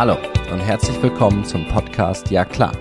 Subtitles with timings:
[0.00, 0.16] Hallo
[0.50, 2.72] und herzlich willkommen zum Podcast Ja klar.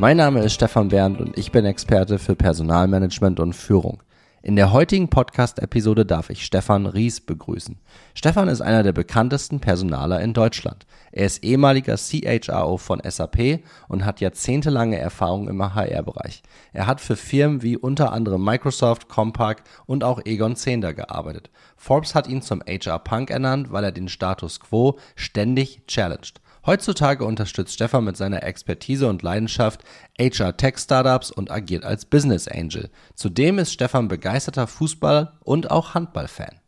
[0.00, 4.02] Mein Name ist Stefan Bernd und ich bin Experte für Personalmanagement und Führung.
[4.42, 7.78] In der heutigen Podcast-Episode darf ich Stefan Ries begrüßen.
[8.12, 10.84] Stefan ist einer der bekanntesten Personaler in Deutschland.
[11.12, 16.42] Er ist ehemaliger CHRO von SAP und hat jahrzehntelange Erfahrung im HR-Bereich.
[16.72, 21.50] Er hat für Firmen wie unter anderem Microsoft, Compaq und auch Egon Zehnder gearbeitet.
[21.76, 26.40] Forbes hat ihn zum HR Punk ernannt, weil er den Status quo ständig challenged.
[26.66, 29.84] Heutzutage unterstützt Stefan mit seiner Expertise und Leidenschaft
[30.18, 32.88] HR Tech Startups und agiert als Business Angel.
[33.14, 36.60] Zudem ist Stefan begeisterter Fußball- und auch Handballfan.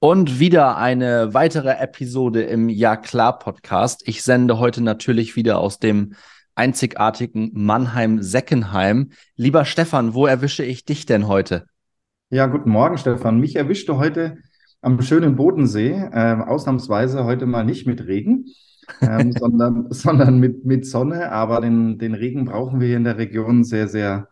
[0.00, 4.02] Und wieder eine weitere Episode im Ja klar Podcast.
[4.08, 6.14] Ich sende heute natürlich wieder aus dem
[6.56, 9.12] einzigartigen Mannheim-Seckenheim.
[9.36, 11.66] Lieber Stefan, wo erwische ich dich denn heute?
[12.30, 13.38] Ja, guten Morgen, Stefan.
[13.38, 14.38] Mich erwischte heute
[14.80, 18.46] am schönen Bodensee, äh, ausnahmsweise heute mal nicht mit Regen
[19.00, 21.32] ähm, sondern, sondern mit, mit Sonne.
[21.32, 24.28] Aber den, den Regen brauchen wir hier in der Region sehr, sehr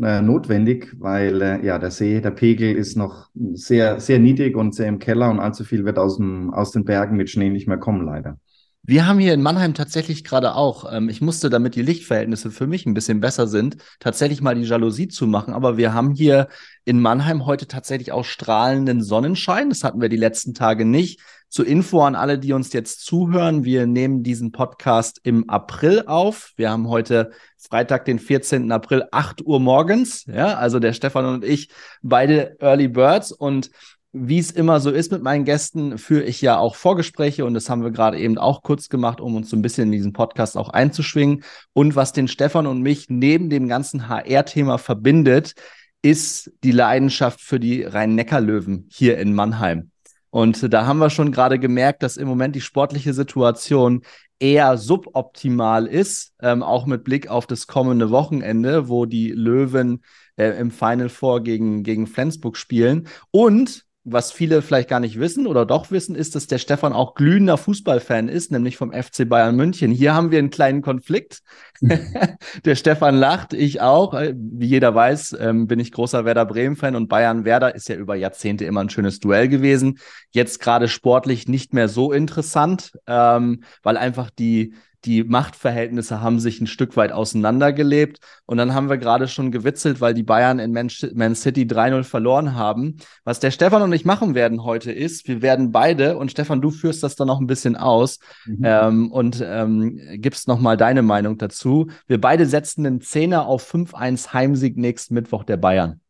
[0.00, 4.74] äh, notwendig, weil äh, ja der See, der Pegel ist noch sehr, sehr niedrig und
[4.74, 7.68] sehr im Keller und allzu viel wird aus, dem, aus den Bergen mit Schnee nicht
[7.68, 8.38] mehr kommen, leider.
[8.82, 12.66] Wir haben hier in Mannheim tatsächlich gerade auch, ähm, ich musste, damit die Lichtverhältnisse für
[12.66, 15.52] mich ein bisschen besser sind, tatsächlich mal die Jalousie zu machen.
[15.52, 16.48] Aber wir haben hier
[16.86, 19.68] in Mannheim heute tatsächlich auch strahlenden Sonnenschein.
[19.68, 21.20] Das hatten wir die letzten Tage nicht.
[21.50, 23.64] Zur Info an alle, die uns jetzt zuhören.
[23.64, 26.52] Wir nehmen diesen Podcast im April auf.
[26.54, 28.70] Wir haben heute Freitag, den 14.
[28.70, 30.26] April, 8 Uhr morgens.
[30.26, 31.70] Ja, also der Stefan und ich,
[32.02, 33.32] beide Early Birds.
[33.32, 33.72] Und
[34.12, 37.68] wie es immer so ist mit meinen Gästen, führe ich ja auch Vorgespräche und das
[37.68, 40.56] haben wir gerade eben auch kurz gemacht, um uns so ein bisschen in diesen Podcast
[40.56, 41.42] auch einzuschwingen.
[41.72, 45.54] Und was den Stefan und mich neben dem ganzen HR-Thema verbindet,
[46.00, 49.89] ist die Leidenschaft für die Rhein-Neckar-Löwen hier in Mannheim.
[50.30, 54.02] Und da haben wir schon gerade gemerkt, dass im Moment die sportliche Situation
[54.38, 60.02] eher suboptimal ist, ähm, auch mit Blick auf das kommende Wochenende, wo die Löwen
[60.36, 63.08] äh, im Final Four gegen, gegen Flensburg spielen.
[63.30, 67.14] Und was viele vielleicht gar nicht wissen oder doch wissen, ist, dass der Stefan auch
[67.14, 69.90] glühender Fußballfan ist, nämlich vom FC Bayern München.
[69.90, 71.40] Hier haben wir einen kleinen Konflikt.
[72.64, 74.14] der Stefan lacht, ich auch.
[74.14, 78.64] Wie jeder weiß, ähm, bin ich großer Werder Bremen-Fan und Bayern-Werder ist ja über Jahrzehnte
[78.64, 79.98] immer ein schönes Duell gewesen.
[80.30, 84.74] Jetzt gerade sportlich nicht mehr so interessant, ähm, weil einfach die,
[85.04, 88.18] die Machtverhältnisse haben sich ein Stück weit auseinandergelebt.
[88.46, 92.04] Und dann haben wir gerade schon gewitzelt, weil die Bayern in Man, Man City 3-0
[92.04, 92.96] verloren haben.
[93.24, 96.70] Was der Stefan und ich machen werden heute ist, wir werden beide, und Stefan, du
[96.70, 98.62] führst das dann noch ein bisschen aus mhm.
[98.62, 101.88] ähm, und ähm, gibst nochmal deine Meinung dazu.
[102.06, 106.00] Wir beide setzen den Zehner auf 5-1 Heimsieg nächsten Mittwoch der Bayern.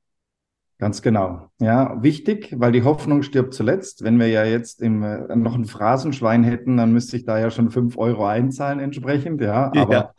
[0.80, 1.50] Ganz genau.
[1.60, 4.02] Ja, wichtig, weil die Hoffnung stirbt zuletzt.
[4.02, 7.50] Wenn wir ja jetzt im, äh, noch ein Phrasenschwein hätten, dann müsste ich da ja
[7.50, 9.42] schon fünf Euro einzahlen entsprechend.
[9.42, 10.14] Ja, aber ja,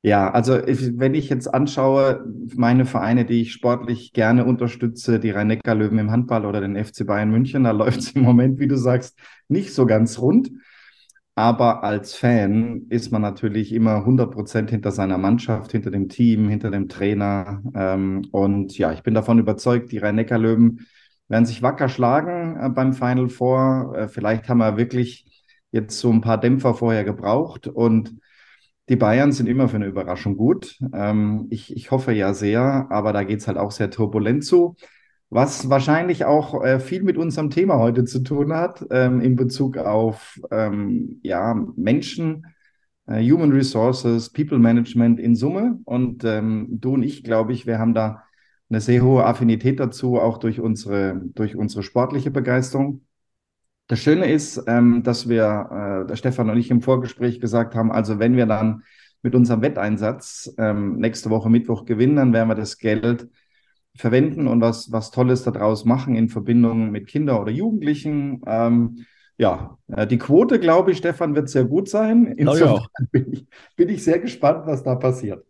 [0.00, 2.24] ja also ich, wenn ich jetzt anschaue,
[2.56, 7.30] meine Vereine, die ich sportlich gerne unterstütze, die Rhein-Neckar-Löwen im Handball oder den FC Bayern
[7.30, 9.18] München, da läuft es im Moment, wie du sagst,
[9.48, 10.50] nicht so ganz rund.
[11.40, 16.50] Aber als Fan ist man natürlich immer 100 Prozent hinter seiner Mannschaft, hinter dem Team,
[16.50, 17.62] hinter dem Trainer.
[17.74, 20.86] Ähm, und ja, ich bin davon überzeugt, die Rhein-Neckar-Löwen
[21.28, 23.94] werden sich wacker schlagen äh, beim Final Four.
[23.96, 25.24] Äh, vielleicht haben wir wirklich
[25.72, 27.68] jetzt so ein paar Dämpfer vorher gebraucht.
[27.68, 28.16] Und
[28.90, 30.78] die Bayern sind immer für eine Überraschung gut.
[30.92, 34.76] Ähm, ich, ich hoffe ja sehr, aber da geht es halt auch sehr turbulent zu
[35.30, 39.78] was wahrscheinlich auch äh, viel mit unserem Thema heute zu tun hat, ähm, in Bezug
[39.78, 42.46] auf ähm, ja, Menschen,
[43.06, 45.78] äh, Human Resources, People Management in Summe.
[45.84, 48.24] Und ähm, du und ich, glaube ich, wir haben da
[48.68, 53.02] eine sehr hohe Affinität dazu, auch durch unsere, durch unsere sportliche Begeisterung.
[53.86, 57.92] Das Schöne ist, ähm, dass wir, äh, der Stefan und ich im Vorgespräch gesagt haben,
[57.92, 58.82] also wenn wir dann
[59.22, 63.28] mit unserem Wetteinsatz ähm, nächste Woche Mittwoch gewinnen, dann werden wir das Geld
[63.96, 68.40] verwenden und was, was Tolles daraus machen in Verbindung mit Kindern oder Jugendlichen.
[68.46, 69.04] Ähm,
[69.36, 72.26] ja, äh, die Quote, glaube ich, Stefan, wird sehr gut sein.
[72.36, 73.46] Insofern bin ich,
[73.76, 75.44] bin ich sehr gespannt, was da passiert.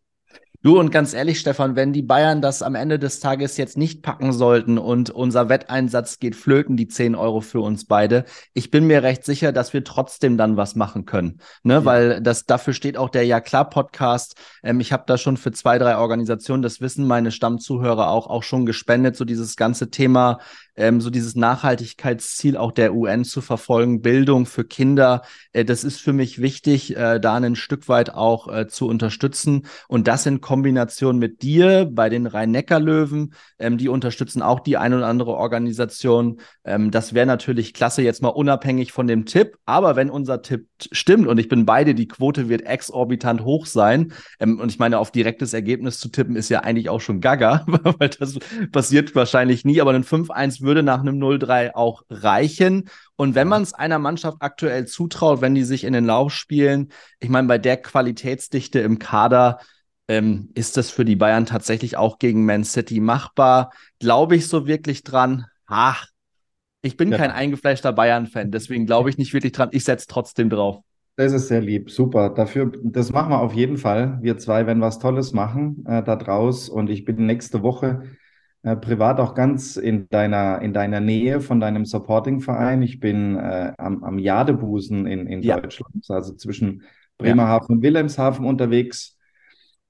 [0.63, 4.03] Du und ganz ehrlich, Stefan, wenn die Bayern das am Ende des Tages jetzt nicht
[4.03, 8.87] packen sollten und unser Wetteinsatz geht flöten, die 10 Euro für uns beide, ich bin
[8.87, 11.41] mir recht sicher, dass wir trotzdem dann was machen können.
[11.63, 11.75] Ne?
[11.75, 11.85] Ja.
[11.87, 14.37] Weil das dafür steht auch der Ja klar Podcast.
[14.63, 18.43] Ähm, ich habe da schon für zwei, drei Organisationen, das wissen meine Stammzuhörer auch, auch
[18.43, 20.41] schon gespendet, so dieses ganze Thema
[20.77, 25.23] ähm, so dieses Nachhaltigkeitsziel auch der UN zu verfolgen, Bildung für Kinder.
[25.53, 29.67] Äh, das ist für mich wichtig, äh, da ein Stück weit auch äh, zu unterstützen.
[29.89, 34.95] Und das in Kombination mit dir bei den Rhein-Neckar-Löwen, ähm, die unterstützen auch die ein
[34.95, 36.41] oder andere Organisation.
[36.65, 39.57] Ähm, das wäre natürlich klasse, jetzt mal unabhängig von dem Tipp.
[39.65, 44.13] Aber wenn unser Tipp stimmt und ich bin beide, die Quote wird exorbitant hoch sein.
[44.39, 47.65] Ähm, und ich meine, auf direktes Ergebnis zu tippen ist ja eigentlich auch schon gaga,
[47.99, 48.39] weil das
[48.73, 49.81] passiert wahrscheinlich nie.
[49.81, 52.89] Aber ein 5-1 würde nach einem 0-3 auch reichen.
[53.17, 56.89] Und wenn man es einer Mannschaft aktuell zutraut, wenn die sich in den Lauf spielen,
[57.19, 59.59] ich meine, bei der Qualitätsdichte im Kader,
[60.09, 63.71] ähm, ist das für die Bayern tatsächlich auch gegen Man City machbar?
[63.99, 65.47] Glaube ich so wirklich dran?
[65.67, 66.07] Ach,
[66.83, 67.19] ich bin ja.
[67.19, 69.69] kein eingefleischter Bayern-Fan, deswegen glaube ich nicht wirklich dran.
[69.73, 70.81] Ich setze trotzdem drauf.
[71.17, 72.31] Das ist sehr lieb, super.
[72.31, 74.19] Dafür, das machen wir auf jeden Fall.
[74.23, 78.05] Wir zwei werden was Tolles machen äh, da draus und ich bin nächste Woche
[78.63, 82.83] äh, privat auch ganz in deiner, in deiner Nähe von deinem Supporting-Verein.
[82.83, 85.59] Ich bin äh, am, am Jadebusen in, in ja.
[85.59, 86.83] Deutschland, also zwischen
[87.19, 89.17] Bremerhaven und Wilhelmshaven unterwegs.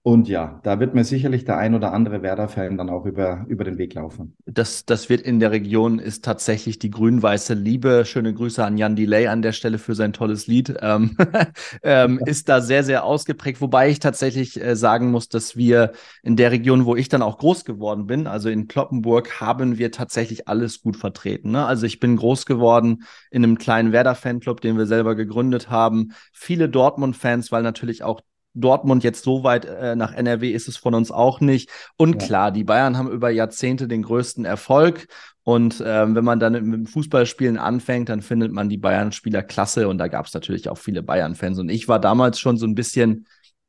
[0.03, 3.65] Und ja, da wird mir sicherlich der ein oder andere Werder-Fan dann auch über, über
[3.65, 4.35] den Weg laufen.
[4.47, 8.07] Das, das wird in der Region, ist tatsächlich die grün-weiße Liebe.
[8.07, 10.75] Schöne Grüße an Jan Delay an der Stelle für sein tolles Lied.
[10.81, 11.19] Ähm,
[11.83, 13.61] ähm, ist da sehr, sehr ausgeprägt.
[13.61, 15.93] Wobei ich tatsächlich äh, sagen muss, dass wir
[16.23, 19.93] in der Region, wo ich dann auch groß geworden bin, also in Kloppenburg, haben wir
[19.93, 21.51] tatsächlich alles gut vertreten.
[21.51, 21.67] Ne?
[21.67, 26.13] Also ich bin groß geworden in einem kleinen Werder-Fanclub, den wir selber gegründet haben.
[26.33, 28.23] Viele Dortmund-Fans, weil natürlich auch
[28.55, 31.71] Dortmund jetzt so weit äh, nach NRW ist es von uns auch nicht.
[31.97, 32.27] Und ja.
[32.27, 35.07] klar, die Bayern haben über Jahrzehnte den größten Erfolg.
[35.43, 39.89] Und ähm, wenn man dann mit dem Fußballspielen anfängt, dann findet man die Bayern-Spieler klasse.
[39.89, 41.59] Und da gab es natürlich auch viele Bayern-Fans.
[41.59, 43.27] Und ich war damals schon so ein bisschen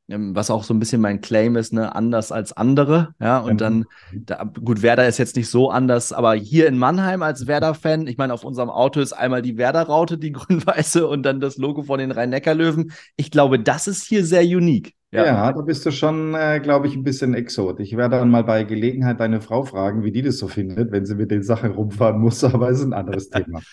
[0.08, 3.14] was auch so ein bisschen mein Claim ist, ne, anders als andere.
[3.20, 7.22] Ja, und dann, da, gut, Werder ist jetzt nicht so anders, aber hier in Mannheim
[7.22, 11.40] als Werder-Fan, ich meine, auf unserem Auto ist einmal die Werder-Raute, die grün-weiße und dann
[11.40, 12.92] das Logo von den Rhein-Neckar-Löwen.
[13.16, 14.94] Ich glaube, das ist hier sehr unique.
[15.12, 17.80] Ja, ja da bist du schon, äh, glaube ich, ein bisschen Exot.
[17.80, 21.04] Ich werde dann mal bei Gelegenheit deine Frau fragen, wie die das so findet, wenn
[21.04, 23.60] sie mit den Sachen rumfahren muss, aber es ist ein anderes Thema.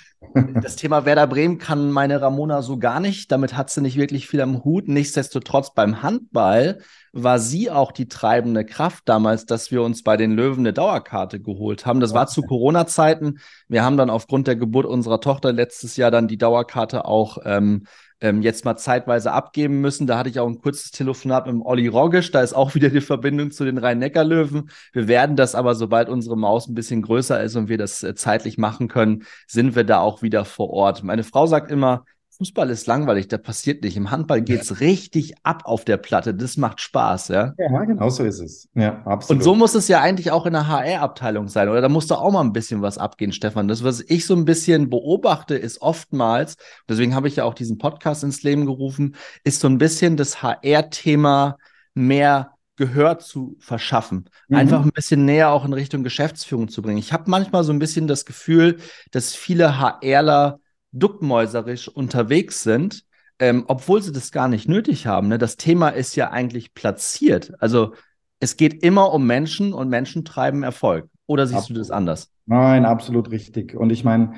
[0.62, 3.32] Das Thema Werder Bremen kann meine Ramona so gar nicht.
[3.32, 4.88] Damit hat sie nicht wirklich viel am Hut.
[4.88, 6.80] Nichtsdestotrotz beim Handball
[7.14, 11.40] war sie auch die treibende Kraft damals, dass wir uns bei den Löwen eine Dauerkarte
[11.40, 12.00] geholt haben.
[12.00, 13.40] Das war zu Corona-Zeiten.
[13.68, 17.86] Wir haben dann aufgrund der Geburt unserer Tochter letztes Jahr dann die Dauerkarte auch ähm,
[18.22, 20.08] ähm, jetzt mal zeitweise abgeben müssen.
[20.08, 22.32] Da hatte ich auch ein kurzes Telefonat mit Olli Roggisch.
[22.32, 24.70] Da ist auch wieder die Verbindung zu den Rhein-Neckar-Löwen.
[24.94, 28.16] Wir werden das aber, sobald unsere Maus ein bisschen größer ist und wir das äh,
[28.16, 31.04] zeitlich machen können, sind wir da auch wieder vor Ort.
[31.04, 32.06] Meine Frau sagt immer,
[32.40, 33.98] Fußball ist langweilig, da passiert nicht.
[33.98, 36.34] Im Handball geht es richtig ab auf der Platte.
[36.34, 37.54] Das macht Spaß, ja?
[37.58, 38.70] Ja, genau so ist es.
[38.76, 39.42] Ja, absolut.
[39.42, 41.82] Und so muss es ja eigentlich auch in der HR-Abteilung sein, oder?
[41.82, 43.68] Da muss da auch mal ein bisschen was abgehen, Stefan.
[43.68, 46.56] Das, was ich so ein bisschen beobachte, ist oftmals,
[46.88, 50.42] deswegen habe ich ja auch diesen Podcast ins Leben gerufen, ist so ein bisschen das
[50.42, 51.58] HR-Thema
[51.94, 54.30] mehr Gehör zu verschaffen.
[54.48, 54.56] Mhm.
[54.56, 57.00] Einfach ein bisschen näher auch in Richtung Geschäftsführung zu bringen.
[57.00, 58.78] Ich habe manchmal so ein bisschen das Gefühl,
[59.12, 63.04] dass viele HRler duckmäuserisch unterwegs sind,
[63.40, 65.28] ähm, obwohl sie das gar nicht nötig haben.
[65.28, 65.38] Ne?
[65.38, 67.54] Das Thema ist ja eigentlich platziert.
[67.60, 67.94] Also
[68.40, 71.10] es geht immer um Menschen und Menschen treiben Erfolg.
[71.26, 71.78] Oder siehst absolut.
[71.78, 72.32] du das anders?
[72.46, 73.76] Nein, absolut richtig.
[73.76, 74.34] Und ich meine,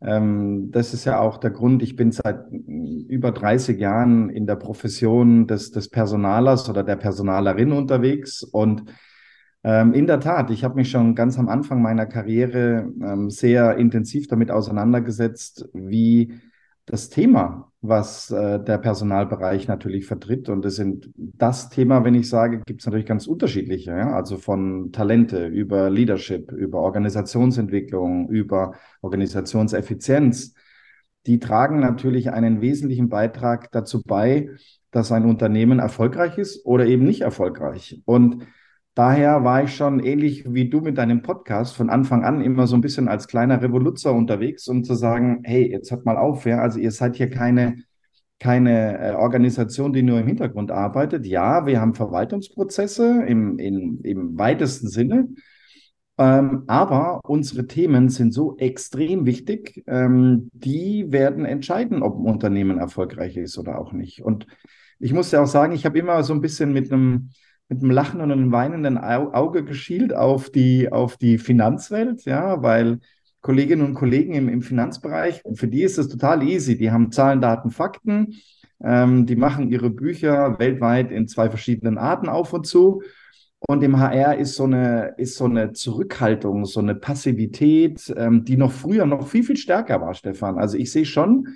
[0.00, 4.56] ähm, das ist ja auch der Grund, ich bin seit über 30 Jahren in der
[4.56, 8.84] Profession des, des Personalers oder der Personalerin unterwegs und
[9.64, 13.76] ähm, in der Tat, ich habe mich schon ganz am Anfang meiner Karriere ähm, sehr
[13.76, 16.40] intensiv damit auseinandergesetzt, wie
[16.86, 20.48] das Thema, was äh, der Personalbereich natürlich vertritt.
[20.48, 23.90] Und das sind das Thema, wenn ich sage, gibt es natürlich ganz unterschiedliche.
[23.90, 24.14] Ja?
[24.14, 30.54] Also von Talente über Leadership, über Organisationsentwicklung, über Organisationseffizienz.
[31.26, 34.48] Die tragen natürlich einen wesentlichen Beitrag dazu bei,
[34.90, 38.00] dass ein Unternehmen erfolgreich ist oder eben nicht erfolgreich.
[38.06, 38.46] Und
[38.94, 42.76] Daher war ich schon ähnlich wie du mit deinem Podcast von Anfang an immer so
[42.76, 46.58] ein bisschen als kleiner Revoluzer unterwegs, um zu sagen, hey, jetzt hört mal auf, ja,
[46.58, 47.76] also ihr seid hier keine,
[48.40, 51.26] keine äh, Organisation, die nur im Hintergrund arbeitet.
[51.26, 55.28] Ja, wir haben Verwaltungsprozesse im, im, im weitesten Sinne,
[56.18, 62.78] ähm, aber unsere Themen sind so extrem wichtig, ähm, die werden entscheiden, ob ein Unternehmen
[62.78, 64.22] erfolgreich ist oder auch nicht.
[64.22, 64.48] Und
[64.98, 67.30] ich muss ja auch sagen, ich habe immer so ein bisschen mit einem
[67.68, 73.00] mit einem lachenden und einem weinenden Auge geschielt auf die, auf die Finanzwelt, ja, weil
[73.40, 76.76] Kolleginnen und Kollegen im, im Finanzbereich, für die ist es total easy.
[76.76, 78.34] Die haben Zahlen, Daten, Fakten,
[78.82, 83.02] ähm, die machen ihre Bücher weltweit in zwei verschiedenen Arten auf und zu.
[83.60, 88.56] Und im HR ist so eine, ist so eine Zurückhaltung, so eine Passivität, ähm, die
[88.56, 90.58] noch früher noch viel, viel stärker war, Stefan.
[90.58, 91.48] Also ich sehe schon,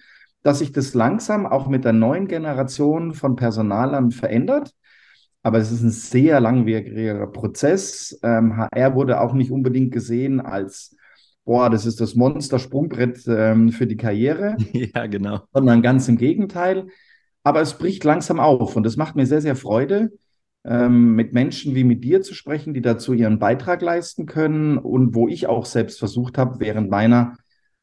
[0.43, 4.75] dass sich das langsam auch mit der neuen Generation von Personalern verändert.
[5.43, 8.19] Aber es ist ein sehr langwieriger Prozess.
[8.23, 10.97] Ähm, HR wurde auch nicht unbedingt gesehen als,
[11.45, 14.57] boah, das ist das Monster-Sprungbrett ähm, für die Karriere.
[14.73, 15.41] Ja, genau.
[15.53, 16.87] Sondern ganz im Gegenteil.
[17.43, 20.13] Aber es bricht langsam auf und das macht mir sehr, sehr Freude,
[20.65, 25.15] ähm, mit Menschen wie mit dir zu sprechen, die dazu ihren Beitrag leisten können und
[25.17, 27.37] wo ich auch selbst versucht habe, während meiner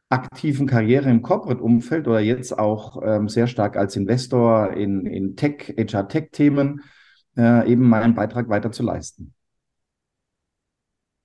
[0.07, 5.75] aktiven Karriere im Corporate-Umfeld oder jetzt auch ähm, sehr stark als Investor in, in Tech,
[5.77, 6.81] HR-Tech-Themen
[7.39, 9.33] äh, eben meinen Beitrag weiter zu leisten.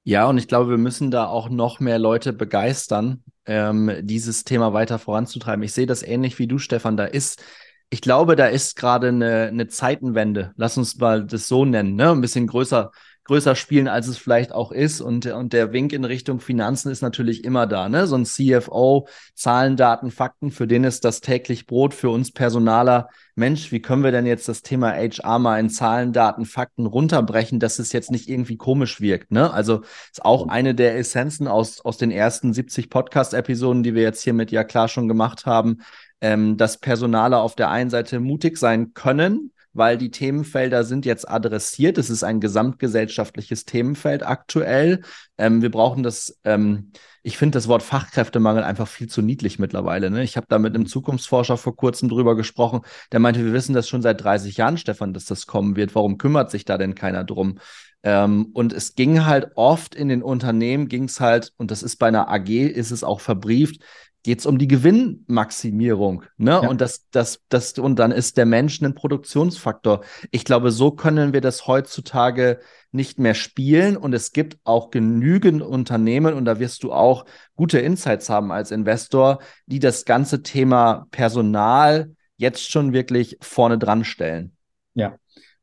[0.04, 4.72] Ja, und ich glaube, wir müssen da auch noch mehr Leute begeistern, ähm, dieses Thema
[4.72, 5.62] weiter voranzutreiben.
[5.64, 6.96] Ich sehe das ähnlich wie du, Stefan.
[6.96, 7.42] Da ist,
[7.88, 10.52] ich glaube, da ist gerade eine, eine Zeitenwende.
[10.56, 12.10] Lass uns mal das so nennen, ne?
[12.10, 12.92] Ein bisschen größer
[13.24, 15.00] größer spielen, als es vielleicht auch ist.
[15.00, 17.88] Und, und der Wink in Richtung Finanzen ist natürlich immer da.
[17.88, 18.06] Ne?
[18.06, 23.08] So ein CFO, Zahlen, Daten, Fakten, für den ist das täglich Brot, für uns Personaler.
[23.34, 27.58] Mensch, wie können wir denn jetzt das Thema HR mal in Zahlen, Daten, Fakten runterbrechen,
[27.58, 29.32] dass es jetzt nicht irgendwie komisch wirkt?
[29.32, 29.52] Ne?
[29.52, 34.22] Also ist auch eine der Essenzen aus, aus den ersten 70 Podcast-Episoden, die wir jetzt
[34.22, 35.78] hier mit Ja klar schon gemacht haben,
[36.20, 41.28] ähm, dass Personaler auf der einen Seite mutig sein können, weil die Themenfelder sind jetzt
[41.28, 41.98] adressiert.
[41.98, 45.02] Es ist ein gesamtgesellschaftliches Themenfeld aktuell.
[45.36, 50.10] Ähm, wir brauchen das, ähm, ich finde das Wort Fachkräftemangel einfach viel zu niedlich mittlerweile.
[50.10, 50.22] Ne?
[50.22, 52.80] Ich habe da mit einem Zukunftsforscher vor kurzem drüber gesprochen,
[53.12, 55.94] der meinte, wir wissen das schon seit 30 Jahren, Stefan, dass das kommen wird.
[55.94, 57.58] Warum kümmert sich da denn keiner drum?
[58.04, 61.96] Ähm, und es ging halt oft in den Unternehmen, ging es halt, und das ist
[61.96, 63.82] bei einer AG, ist es auch verbrieft,
[64.24, 66.24] geht es um die Gewinnmaximierung.
[66.38, 66.50] Ne?
[66.50, 66.68] Ja.
[66.68, 70.00] Und das, das, das, und dann ist der Mensch ein Produktionsfaktor.
[70.30, 72.58] Ich glaube, so können wir das heutzutage
[72.90, 73.96] nicht mehr spielen.
[73.98, 78.70] Und es gibt auch genügend Unternehmen, und da wirst du auch gute Insights haben als
[78.70, 84.56] Investor, die das ganze Thema Personal jetzt schon wirklich vorne dran stellen.
[84.94, 85.16] Ja.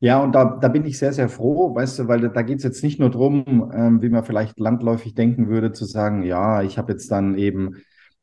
[0.03, 2.63] Ja, und da, da bin ich sehr, sehr froh, weißt du, weil da geht es
[2.63, 6.79] jetzt nicht nur darum, ähm, wie man vielleicht landläufig denken würde, zu sagen, ja, ich
[6.79, 7.75] habe jetzt dann eben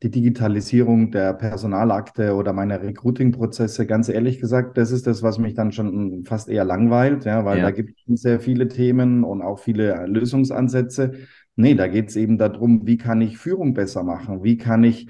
[0.03, 5.55] die Digitalisierung der Personalakte oder meiner Recruiting-Prozesse, ganz ehrlich gesagt, das ist das, was mich
[5.55, 7.65] dann schon fast eher langweilt, ja, weil ja.
[7.65, 11.15] da gibt es sehr viele Themen und auch viele Lösungsansätze.
[11.57, 14.45] Nee, da geht es eben darum, wie kann ich Führung besser machen?
[14.45, 15.09] Wie kann ich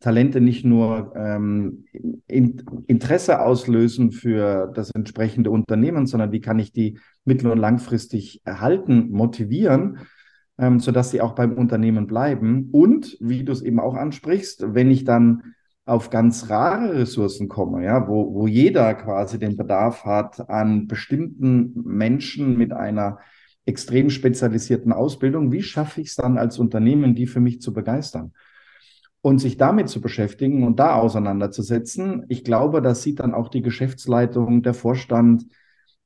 [0.00, 1.84] Talente nicht nur ähm,
[2.26, 8.40] in, Interesse auslösen für das entsprechende Unternehmen, sondern wie kann ich die mittel- und langfristig
[8.44, 9.98] erhalten, motivieren?
[10.60, 12.68] Ähm, sodass sie auch beim Unternehmen bleiben.
[12.70, 15.54] Und wie du es eben auch ansprichst, wenn ich dann
[15.86, 21.72] auf ganz rare Ressourcen komme, ja, wo, wo jeder quasi den Bedarf hat an bestimmten
[21.74, 23.18] Menschen mit einer
[23.64, 28.32] extrem spezialisierten Ausbildung, wie schaffe ich es dann als Unternehmen, die für mich zu begeistern?
[29.22, 33.62] Und sich damit zu beschäftigen und da auseinanderzusetzen, ich glaube, das sieht dann auch die
[33.62, 35.46] Geschäftsleitung, der Vorstand,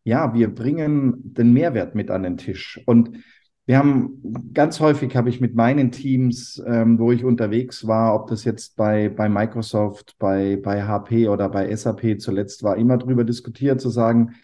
[0.03, 2.81] ja, wir bringen den Mehrwert mit an den Tisch.
[2.87, 3.19] Und
[3.67, 8.29] wir haben ganz häufig habe ich mit meinen Teams, ähm, wo ich unterwegs war, ob
[8.29, 13.25] das jetzt bei, bei Microsoft, bei, bei HP oder bei SAP zuletzt war, immer darüber
[13.25, 14.35] diskutiert, zu sagen,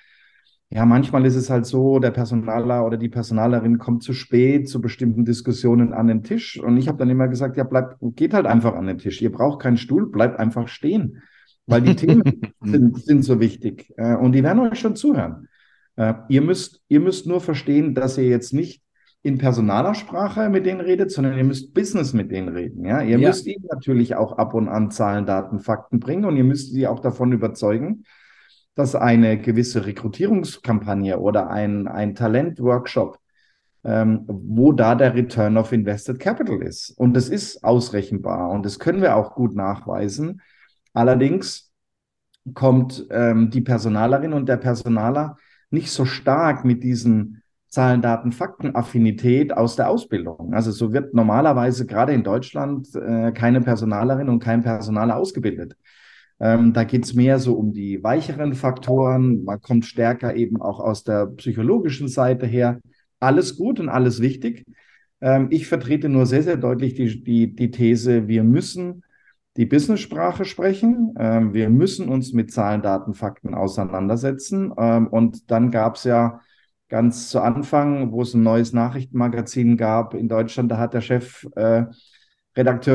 [0.73, 4.81] ja, manchmal ist es halt so, der Personaler oder die Personalerin kommt zu spät zu
[4.81, 6.61] bestimmten Diskussionen an den Tisch.
[6.63, 9.21] Und ich habe dann immer gesagt, ja, bleibt, geht halt einfach an den Tisch.
[9.21, 11.23] Ihr braucht keinen Stuhl, bleibt einfach stehen.
[11.67, 12.23] Weil die Themen
[12.63, 13.93] sind, sind so wichtig.
[13.97, 15.49] Äh, und die werden euch schon zuhören.
[15.97, 18.81] Äh, ihr müsst, ihr müsst nur verstehen, dass ihr jetzt nicht
[19.23, 22.85] in personaler Sprache mit denen redet, sondern ihr müsst Business mit denen reden.
[22.85, 23.03] Ja?
[23.03, 23.29] Ihr ja.
[23.29, 26.87] müsst ihnen natürlich auch ab und an Zahlen, Daten, Fakten bringen und ihr müsst sie
[26.87, 28.05] auch davon überzeugen,
[28.75, 33.19] dass eine gewisse Rekrutierungskampagne oder ein, ein Talentworkshop,
[33.85, 36.91] ähm, wo da der Return of Invested Capital ist.
[36.91, 40.41] Und das ist ausrechenbar und das können wir auch gut nachweisen.
[40.95, 41.71] Allerdings
[42.55, 45.37] kommt ähm, die Personalerin und der Personaler
[45.71, 47.40] nicht so stark mit diesen
[47.71, 50.53] Zahlen, Daten, Fakten Affinität aus der Ausbildung.
[50.53, 55.77] Also so wird normalerweise gerade in Deutschland äh, keine Personalerin und kein Personaler ausgebildet.
[56.41, 59.45] Ähm, da geht es mehr so um die weicheren Faktoren.
[59.45, 62.81] Man kommt stärker eben auch aus der psychologischen Seite her.
[63.21, 64.65] Alles gut und alles wichtig.
[65.21, 69.05] Ähm, ich vertrete nur sehr, sehr deutlich die, die, die These, wir müssen
[69.57, 71.15] die Business-Sprache sprechen.
[71.19, 74.73] Ähm, wir müssen uns mit Zahlen, Daten, Fakten auseinandersetzen.
[74.77, 76.41] Ähm, und dann gab es ja
[76.91, 81.95] ganz zu Anfang, wo es ein neues Nachrichtenmagazin gab in Deutschland, da hat der Chefredakteur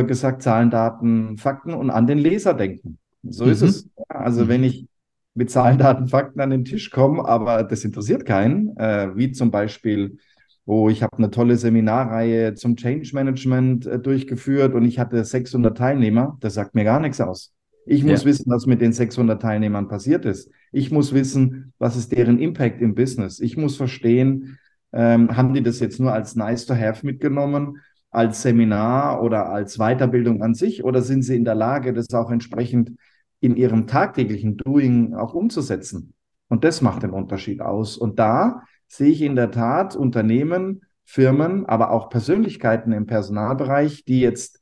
[0.02, 3.00] äh, gesagt, Zahlen, Daten, Fakten und an den Leser denken.
[3.24, 3.52] So mhm.
[3.52, 3.90] ist es.
[4.08, 4.50] Also mhm.
[4.50, 4.86] wenn ich
[5.34, 9.50] mit Zahlen, Daten, Fakten an den Tisch kommen, aber das interessiert keinen, äh, wie zum
[9.50, 10.20] Beispiel
[10.66, 15.78] wo ich habe eine tolle Seminarreihe zum Change Management äh, durchgeführt und ich hatte 600
[15.78, 16.38] Teilnehmer.
[16.42, 17.55] Das sagt mir gar nichts aus.
[17.86, 18.30] Ich muss ja.
[18.30, 20.50] wissen, was mit den 600 Teilnehmern passiert ist.
[20.72, 23.40] Ich muss wissen, was ist deren Impact im Business.
[23.40, 24.58] Ich muss verstehen,
[24.92, 27.78] ähm, haben die das jetzt nur als nice to have mitgenommen,
[28.10, 32.32] als Seminar oder als Weiterbildung an sich oder sind sie in der Lage, das auch
[32.32, 32.92] entsprechend
[33.40, 36.14] in ihrem tagtäglichen Doing auch umzusetzen?
[36.48, 37.98] Und das macht den Unterschied aus.
[37.98, 44.22] Und da sehe ich in der Tat Unternehmen, Firmen, aber auch Persönlichkeiten im Personalbereich, die
[44.22, 44.60] jetzt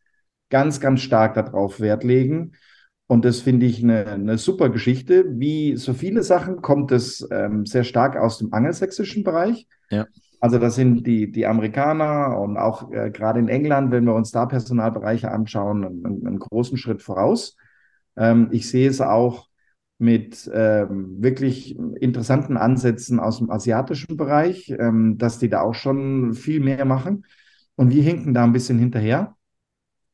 [0.49, 2.53] ganz, ganz stark darauf Wert legen.
[3.13, 5.25] Und das finde ich eine, eine, super Geschichte.
[5.37, 9.67] Wie so viele Sachen kommt es ähm, sehr stark aus dem angelsächsischen Bereich.
[9.91, 10.07] Ja.
[10.39, 14.31] Also das sind die, die Amerikaner und auch äh, gerade in England, wenn wir uns
[14.31, 17.55] da Personalbereiche anschauen, einen, einen großen Schritt voraus.
[18.17, 19.47] Ähm, ich sehe es auch
[19.99, 26.33] mit ähm, wirklich interessanten Ansätzen aus dem asiatischen Bereich, ähm, dass die da auch schon
[26.33, 27.27] viel mehr machen.
[27.75, 29.35] Und wir hinken da ein bisschen hinterher.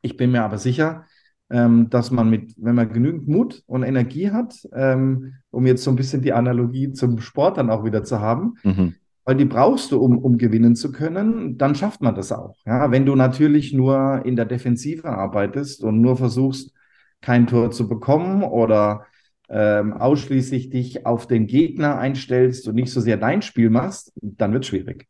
[0.02, 1.06] Ich bin mir aber sicher,
[1.50, 5.92] ähm, dass man mit, wenn man genügend Mut und Energie hat, ähm, um jetzt so
[5.92, 8.96] ein bisschen die Analogie zum Sport dann auch wieder zu haben, mhm.
[9.26, 12.56] weil die brauchst du, um, um gewinnen zu können, dann schafft man das auch.
[12.66, 16.74] Ja, wenn du natürlich nur in der Defensive arbeitest und nur versuchst,
[17.22, 19.06] kein Tor zu bekommen oder
[19.50, 24.54] ähm, ausschließlich dich auf den Gegner einstellst und nicht so sehr dein Spiel machst, dann
[24.54, 25.08] wird es schwierig.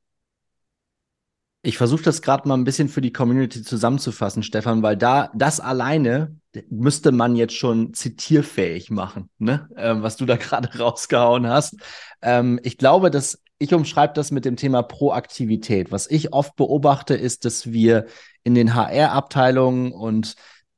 [1.62, 5.60] Ich versuche das gerade mal ein bisschen für die Community zusammenzufassen, Stefan, weil da das
[5.60, 6.36] alleine
[6.70, 9.70] müsste man jetzt schon zitierfähig machen, ne?
[9.76, 11.76] Ähm, was du da gerade rausgehauen hast.
[12.22, 15.92] Ähm, ich glaube, dass ich umschreibe das mit dem Thema Proaktivität.
[15.92, 18.06] Was ich oft beobachte, ist, dass wir
[18.44, 20.36] in den HR-Abteilungen und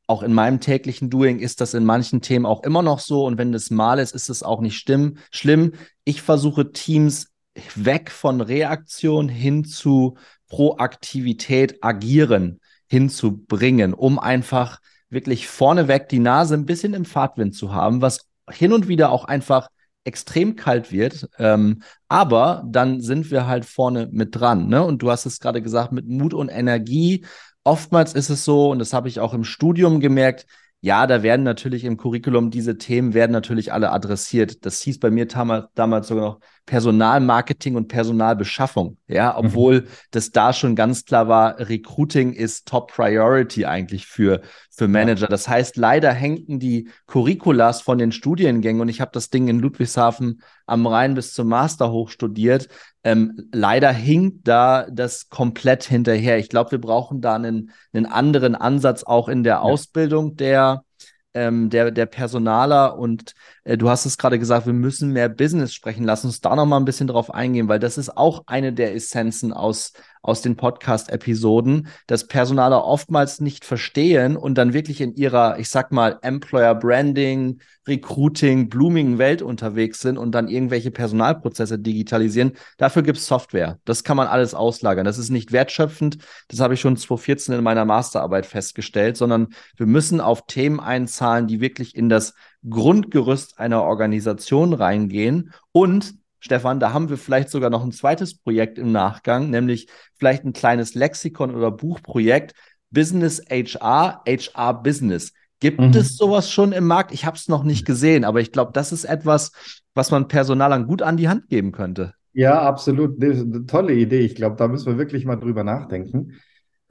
[0.07, 3.23] auch in meinem täglichen Doing ist das in manchen Themen auch immer noch so.
[3.25, 5.73] Und wenn das mal ist, ist es auch nicht stimm, schlimm.
[6.03, 7.27] Ich versuche Teams
[7.75, 10.17] weg von Reaktion hin zu
[10.51, 18.01] Proaktivität, agieren hinzubringen, um einfach wirklich vorneweg die Nase ein bisschen im Fahrtwind zu haben,
[18.01, 19.69] was hin und wieder auch einfach
[20.03, 21.29] extrem kalt wird.
[21.39, 24.67] Ähm, aber dann sind wir halt vorne mit dran.
[24.67, 24.83] Ne?
[24.83, 27.23] Und du hast es gerade gesagt, mit Mut und Energie
[27.63, 30.47] oftmals ist es so, und das habe ich auch im Studium gemerkt,
[30.81, 34.65] ja, da werden natürlich im Curriculum diese Themen werden natürlich alle adressiert.
[34.65, 36.39] Das hieß bei mir damals sogar noch
[36.71, 38.95] Personalmarketing und Personalbeschaffung.
[39.05, 39.45] Ja, mhm.
[39.45, 39.87] obwohl mhm.
[40.11, 45.23] das da schon ganz klar war, Recruiting ist Top Priority eigentlich für, für Manager.
[45.23, 45.27] Ja.
[45.27, 49.59] Das heißt, leider hängten die Curriculas von den Studiengängen und ich habe das Ding in
[49.59, 52.69] Ludwigshafen am Rhein bis zum Master hoch studiert.
[53.03, 56.37] Ähm, leider hinkt da das komplett hinterher.
[56.37, 59.59] Ich glaube, wir brauchen da einen, einen anderen Ansatz auch in der ja.
[59.59, 60.85] Ausbildung der,
[61.33, 65.73] ähm, der, der Personaler und äh, du hast es gerade gesagt, wir müssen mehr Business
[65.73, 66.03] sprechen.
[66.03, 68.95] Lass uns da noch mal ein bisschen drauf eingehen, weil das ist auch eine der
[68.95, 75.57] Essenzen aus, aus den Podcast-Episoden, dass Personaler oftmals nicht verstehen und dann wirklich in ihrer,
[75.59, 82.53] ich sag mal, Employer Branding, Recruiting, blooming Welt unterwegs sind und dann irgendwelche Personalprozesse digitalisieren.
[82.77, 83.79] Dafür gibt es Software.
[83.85, 85.05] Das kann man alles auslagern.
[85.05, 86.19] Das ist nicht wertschöpfend.
[86.47, 91.47] Das habe ich schon 2014 in meiner Masterarbeit festgestellt, sondern wir müssen auf Themen einzahlen,
[91.47, 92.35] die wirklich in das
[92.69, 98.79] Grundgerüst einer Organisation reingehen und Stefan, da haben wir vielleicht sogar noch ein zweites Projekt
[98.79, 102.53] im Nachgang, nämlich vielleicht ein kleines Lexikon oder Buchprojekt,
[102.89, 105.33] Business HR, HR Business.
[105.59, 105.91] Gibt mhm.
[105.91, 107.13] es sowas schon im Markt?
[107.13, 109.51] Ich habe es noch nicht gesehen, aber ich glaube, das ist etwas,
[109.93, 112.15] was man Personalern gut an die Hand geben könnte.
[112.33, 113.21] Ja, absolut.
[113.21, 114.21] Eine tolle Idee.
[114.21, 116.33] Ich glaube, da müssen wir wirklich mal drüber nachdenken.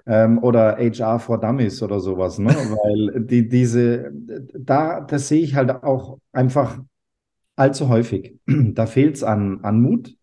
[0.06, 2.50] Ähm, oder HR for Dummies oder sowas, ne?
[2.54, 4.12] Weil die, diese,
[4.56, 6.78] da, das sehe ich halt auch einfach
[7.60, 8.38] allzu häufig.
[8.46, 10.16] Da fehlt es an, an Mut,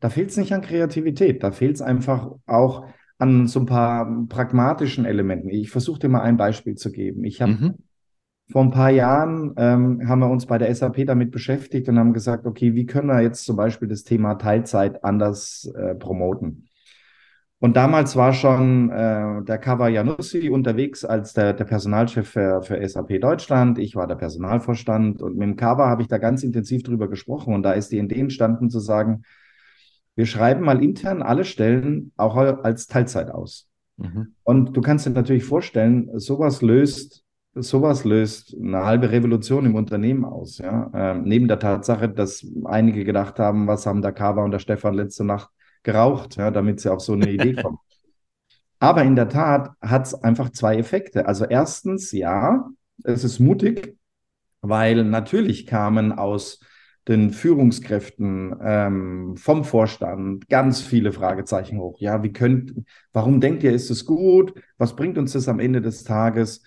[0.00, 2.86] da fehlt es nicht an Kreativität, da fehlt es einfach auch
[3.18, 5.48] an so ein paar pragmatischen Elementen.
[5.48, 7.24] Ich versuche dir mal ein Beispiel zu geben.
[7.24, 7.74] Ich habe mhm.
[8.50, 12.12] vor ein paar Jahren ähm, haben wir uns bei der SAP damit beschäftigt und haben
[12.12, 16.68] gesagt, okay, wie können wir jetzt zum Beispiel das Thema Teilzeit anders äh, promoten?
[17.64, 22.86] Und damals war schon äh, der Kava Janussi unterwegs als der, der Personalchef für, für
[22.86, 23.78] SAP Deutschland.
[23.78, 27.54] Ich war der Personalvorstand und mit dem Kava habe ich da ganz intensiv drüber gesprochen.
[27.54, 29.22] Und da ist die Idee entstanden zu sagen,
[30.14, 33.66] wir schreiben mal intern alle Stellen auch als Teilzeit aus.
[33.96, 34.34] Mhm.
[34.42, 37.24] Und du kannst dir natürlich vorstellen, sowas löst,
[37.54, 40.58] sowas löst eine halbe Revolution im Unternehmen aus.
[40.58, 40.90] Ja?
[40.92, 44.92] Ähm, neben der Tatsache, dass einige gedacht haben, was haben der Kava und der Stefan
[44.92, 45.48] letzte Nacht
[45.84, 47.78] geraucht, ja, damit sie auf so eine Idee kommen.
[48.80, 51.26] Aber in der Tat hat es einfach zwei Effekte.
[51.26, 52.68] Also erstens, ja,
[53.04, 53.96] es ist mutig,
[54.60, 56.60] weil natürlich kamen aus
[57.08, 62.00] den Führungskräften, ähm, vom Vorstand ganz viele Fragezeichen hoch.
[62.00, 62.74] Ja, wie könnt,
[63.12, 64.54] warum denkt ihr, ist es gut?
[64.78, 66.62] Was bringt uns das am Ende des Tages?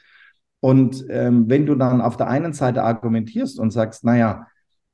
[0.60, 4.48] Und ähm, wenn du dann auf der einen Seite argumentierst und sagst, naja,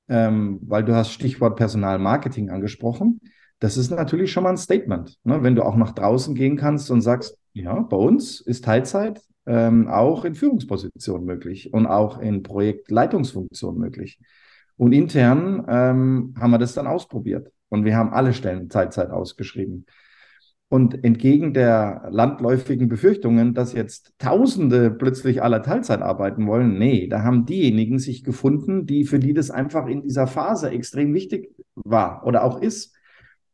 [0.07, 3.21] ähm, weil du hast Stichwort Personalmarketing angesprochen,
[3.63, 5.17] das ist natürlich schon mal ein Statement.
[5.23, 5.41] Ne?
[5.41, 9.87] Wenn du auch nach draußen gehen kannst und sagst, ja, bei uns ist Teilzeit ähm,
[9.87, 14.19] auch in Führungspositionen möglich und auch in Projektleitungsfunktionen möglich.
[14.75, 19.85] Und intern ähm, haben wir das dann ausprobiert und wir haben alle Stellen Teilzeit ausgeschrieben.
[20.67, 27.23] Und entgegen der landläufigen Befürchtungen, dass jetzt Tausende plötzlich aller Teilzeit arbeiten wollen, nee, da
[27.23, 32.25] haben diejenigen sich gefunden, die für die das einfach in dieser Phase extrem wichtig war
[32.25, 32.93] oder auch ist.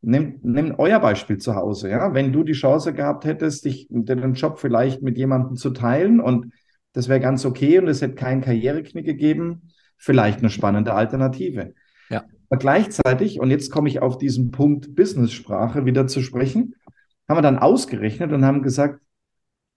[0.02, 2.14] Nimm, nimm euer Beispiel zu Hause, ja.
[2.14, 6.54] Wenn du die Chance gehabt hättest, dich den Job vielleicht mit jemandem zu teilen und
[6.94, 11.74] das wäre ganz okay und es hätte keinen Karriereknick gegeben, vielleicht eine spannende Alternative.
[12.10, 12.24] Ja.
[12.50, 16.76] Aber gleichzeitig, und jetzt komme ich auf diesen Punkt Business-Sprache wieder zu sprechen,
[17.28, 19.02] haben wir dann ausgerechnet und haben gesagt,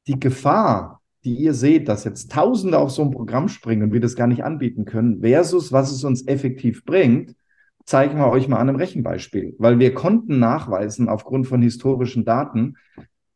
[0.07, 4.01] die Gefahr, die ihr seht, dass jetzt Tausende auf so ein Programm springen und wir
[4.01, 7.35] das gar nicht anbieten können, versus was es uns effektiv bringt,
[7.85, 9.55] zeigen wir euch mal an einem Rechenbeispiel.
[9.59, 12.77] Weil wir konnten nachweisen, aufgrund von historischen Daten,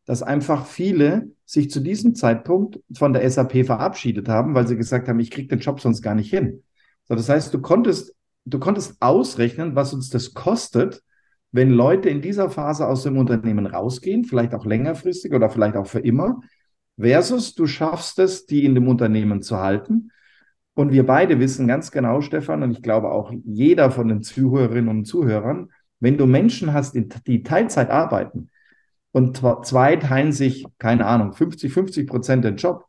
[0.04, 5.08] dass einfach viele sich zu diesem Zeitpunkt von der SAP verabschiedet haben, weil sie gesagt
[5.08, 6.62] haben, ich kriege den Job sonst gar nicht hin.
[7.04, 11.02] So, das heißt, du konntest, du konntest ausrechnen, was uns das kostet,
[11.52, 15.86] wenn Leute in dieser Phase aus dem Unternehmen rausgehen, vielleicht auch längerfristig oder vielleicht auch
[15.86, 16.40] für immer,
[16.98, 20.10] versus du schaffst es, die in dem Unternehmen zu halten.
[20.76, 24.90] Und wir beide wissen ganz genau, Stefan, und ich glaube auch jeder von den Zuhörerinnen
[24.90, 28.50] und Zuhörern, wenn du Menschen hast, die Teilzeit arbeiten
[29.10, 32.84] und zwei teilen sich, keine Ahnung, 50, 50 Prozent den Job,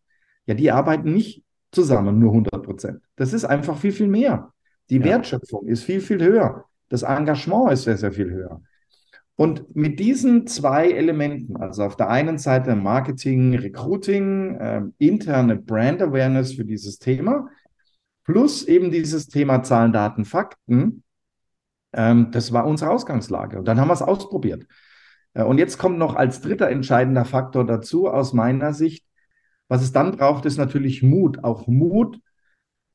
[0.47, 3.00] ja, die arbeiten nicht zusammen nur 100 Prozent.
[3.15, 4.52] Das ist einfach viel, viel mehr.
[4.89, 5.06] Die ja.
[5.06, 6.65] Wertschöpfung ist viel, viel höher.
[6.89, 8.62] Das Engagement ist sehr, sehr viel höher.
[9.38, 16.02] Und mit diesen zwei Elementen, also auf der einen Seite Marketing, Recruiting, äh, interne Brand
[16.02, 17.47] Awareness für dieses Thema,
[18.27, 21.03] plus eben dieses Thema Zahlen, Daten, Fakten,
[21.93, 23.57] ähm, das war unsere Ausgangslage.
[23.57, 24.67] Und dann haben wir es ausprobiert.
[25.33, 29.05] Äh, und jetzt kommt noch als dritter entscheidender Faktor dazu, aus meiner Sicht,
[29.69, 31.43] was es dann braucht, ist natürlich Mut.
[31.43, 32.19] Auch Mut,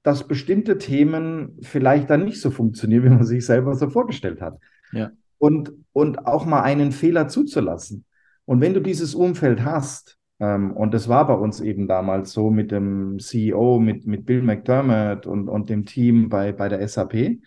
[0.03, 4.59] dass bestimmte Themen vielleicht dann nicht so funktionieren, wie man sich selber so vorgestellt hat.
[4.93, 5.11] Ja.
[5.39, 8.05] Und, und auch mal einen Fehler zuzulassen.
[8.45, 12.73] Und wenn du dieses Umfeld hast, und das war bei uns eben damals so mit
[12.73, 17.39] dem CEO, mit, mit Bill McDermott und, und dem Team bei, bei der SAP,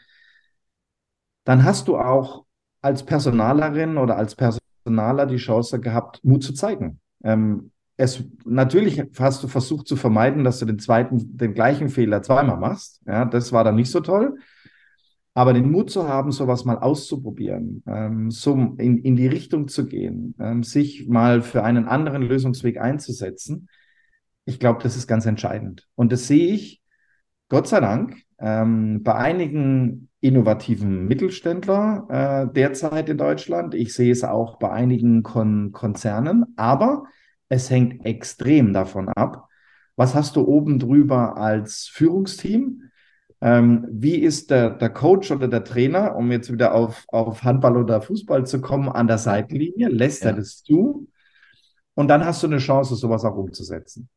[1.43, 2.45] dann hast du auch
[2.81, 6.99] als Personalerin oder als Personaler die Chance gehabt, Mut zu zeigen.
[7.23, 12.21] Ähm, es natürlich hast du versucht zu vermeiden, dass du den zweiten, den gleichen Fehler
[12.21, 13.01] zweimal machst.
[13.05, 14.37] Ja, das war dann nicht so toll.
[15.35, 19.85] Aber den Mut zu haben, sowas mal auszuprobieren, ähm, so in, in die Richtung zu
[19.85, 23.67] gehen, ähm, sich mal für einen anderen Lösungsweg einzusetzen,
[24.45, 25.87] ich glaube, das ist ganz entscheidend.
[25.95, 26.81] Und das sehe ich,
[27.49, 32.07] Gott sei Dank, ähm, bei einigen innovativen Mittelständler
[32.49, 33.75] äh, derzeit in Deutschland.
[33.75, 36.45] Ich sehe es auch bei einigen Kon Konzernen.
[36.55, 37.05] Aber
[37.49, 39.47] es hängt extrem davon ab,
[39.95, 42.84] was hast du oben drüber als Führungsteam?
[43.45, 47.77] Ähm, wie ist der, der Coach oder der Trainer, um jetzt wieder auf, auf Handball
[47.77, 49.87] oder Fußball zu kommen, an der Seitenlinie?
[49.87, 50.31] Lässt ja.
[50.31, 51.07] er das zu?
[51.93, 54.09] Und dann hast du eine Chance, sowas auch umzusetzen.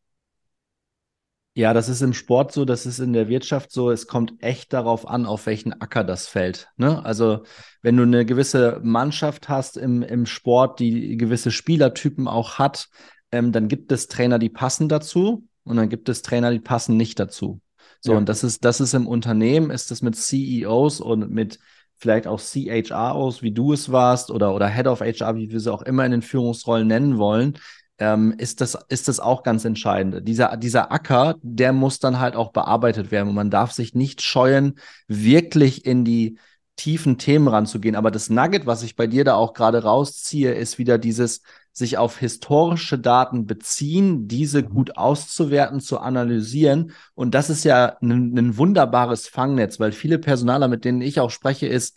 [1.52, 3.90] Ja, das ist im Sport so, das ist in der Wirtschaft so.
[3.90, 6.70] Es kommt echt darauf an, auf welchen Acker das fällt.
[6.78, 7.04] Ne?
[7.04, 7.42] Also,
[7.82, 12.88] wenn du eine gewisse Mannschaft hast im, im Sport, die gewisse Spielertypen auch hat,
[13.30, 16.96] ähm, dann gibt es Trainer, die passen dazu und dann gibt es Trainer, die passen
[16.96, 17.60] nicht dazu.
[18.00, 18.18] So, ja.
[18.18, 21.58] und das ist, das ist im Unternehmen, ist das mit CEOs und mit
[21.98, 25.72] vielleicht auch CHROs, wie du es warst, oder, oder Head of HR, wie wir sie
[25.72, 27.58] auch immer in den Führungsrollen nennen wollen,
[27.98, 30.26] ähm, ist, das, ist das auch ganz entscheidend.
[30.26, 33.28] Dieser, dieser Acker, der muss dann halt auch bearbeitet werden.
[33.28, 36.38] Und man darf sich nicht scheuen, wirklich in die
[36.78, 37.96] tiefen Themen ranzugehen.
[37.96, 41.98] Aber das Nugget, was ich bei dir da auch gerade rausziehe, ist wieder dieses, sich
[41.98, 44.68] auf historische Daten beziehen, diese mhm.
[44.70, 46.92] gut auszuwerten, zu analysieren.
[47.14, 51.30] Und das ist ja ein, ein wunderbares Fangnetz, weil viele Personaler, mit denen ich auch
[51.30, 51.96] spreche, ist,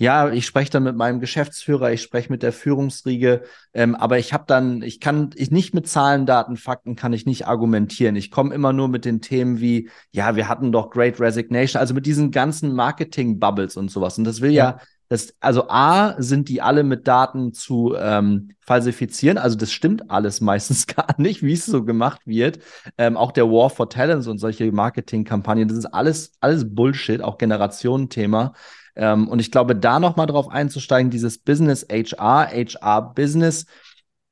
[0.00, 3.42] ja, ich spreche dann mit meinem Geschäftsführer, ich spreche mit der Führungsriege,
[3.74, 7.26] ähm, aber ich habe dann, ich kann ich nicht mit Zahlen, Daten, Fakten kann ich
[7.26, 8.14] nicht argumentieren.
[8.14, 11.94] Ich komme immer nur mit den Themen wie, ja, wir hatten doch Great Resignation, also
[11.94, 14.16] mit diesen ganzen Marketing-Bubbles und sowas.
[14.18, 18.50] Und das will ja, ja Das, also A, sind die alle mit Daten zu ähm,
[18.60, 19.36] falsifizieren.
[19.36, 22.60] Also das stimmt alles meistens gar nicht, wie es so gemacht wird.
[22.98, 27.36] Ähm, auch der War for Talents und solche Marketingkampagnen, das ist alles, alles Bullshit, auch
[27.36, 28.52] Generationenthema.
[28.98, 33.64] Ähm, und ich glaube, da nochmal drauf einzusteigen, dieses Business HR, HR Business,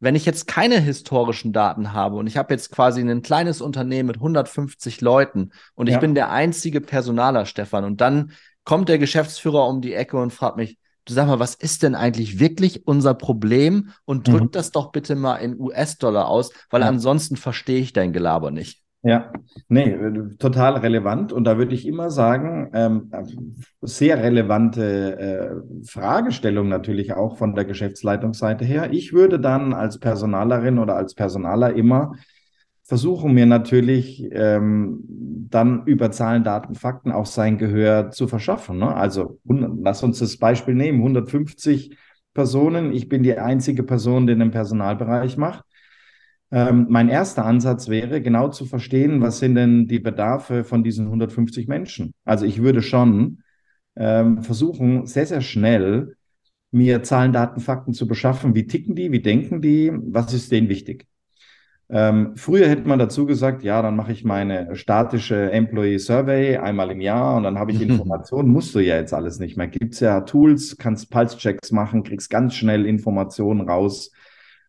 [0.00, 4.09] wenn ich jetzt keine historischen Daten habe und ich habe jetzt quasi ein kleines Unternehmen
[4.09, 6.00] mit 150 Leuten und ich ja.
[6.00, 8.33] bin der einzige Personaler, Stefan, und dann
[8.64, 11.94] kommt der Geschäftsführer um die Ecke und fragt mich, du sag mal, was ist denn
[11.94, 13.92] eigentlich wirklich unser Problem?
[14.05, 14.50] Und drück mhm.
[14.50, 16.88] das doch bitte mal in US-Dollar aus, weil ja.
[16.88, 18.83] ansonsten verstehe ich dein Gelaber nicht.
[19.07, 19.31] Ja,
[19.69, 19.97] nee,
[20.40, 21.33] total relevant.
[21.33, 23.12] Und da würde ich immer sagen, ähm,
[23.81, 28.92] sehr relevante äh, Fragestellung natürlich auch von der Geschäftsleitungsseite her.
[28.92, 32.14] Ich würde dann als Personalerin oder als Personaler immer
[32.83, 35.05] versuchen, mir natürlich ähm,
[35.51, 38.79] dann über Zahlen, Daten, Fakten auch sein Gehör zu verschaffen.
[38.79, 38.92] Ne?
[38.92, 41.97] Also lass uns das Beispiel nehmen, 150
[42.35, 42.92] Personen.
[42.92, 45.62] Ich bin die einzige Person, die den Personalbereich macht
[46.53, 51.07] ähm, mein erster Ansatz wäre, genau zu verstehen, was sind denn die Bedarfe von diesen
[51.07, 52.15] 150 Menschen.
[52.25, 53.43] Also ich würde schon
[53.97, 56.17] ähm, versuchen, sehr, sehr schnell
[56.71, 58.55] mir Zahlen, Daten, Fakten zu beschaffen.
[58.55, 59.11] Wie ticken die?
[59.11, 59.93] Wie denken die?
[59.93, 61.07] Was ist denen wichtig?
[61.89, 66.91] Ähm, früher hätte man dazu gesagt, ja, dann mache ich meine statische Employee Survey einmal
[66.91, 68.51] im Jahr und dann habe ich Informationen.
[68.51, 69.69] Musst du ja jetzt alles nicht mehr.
[69.69, 74.11] Gibt es ja Tools, kannst Pulse-Checks machen, kriegst ganz schnell Informationen raus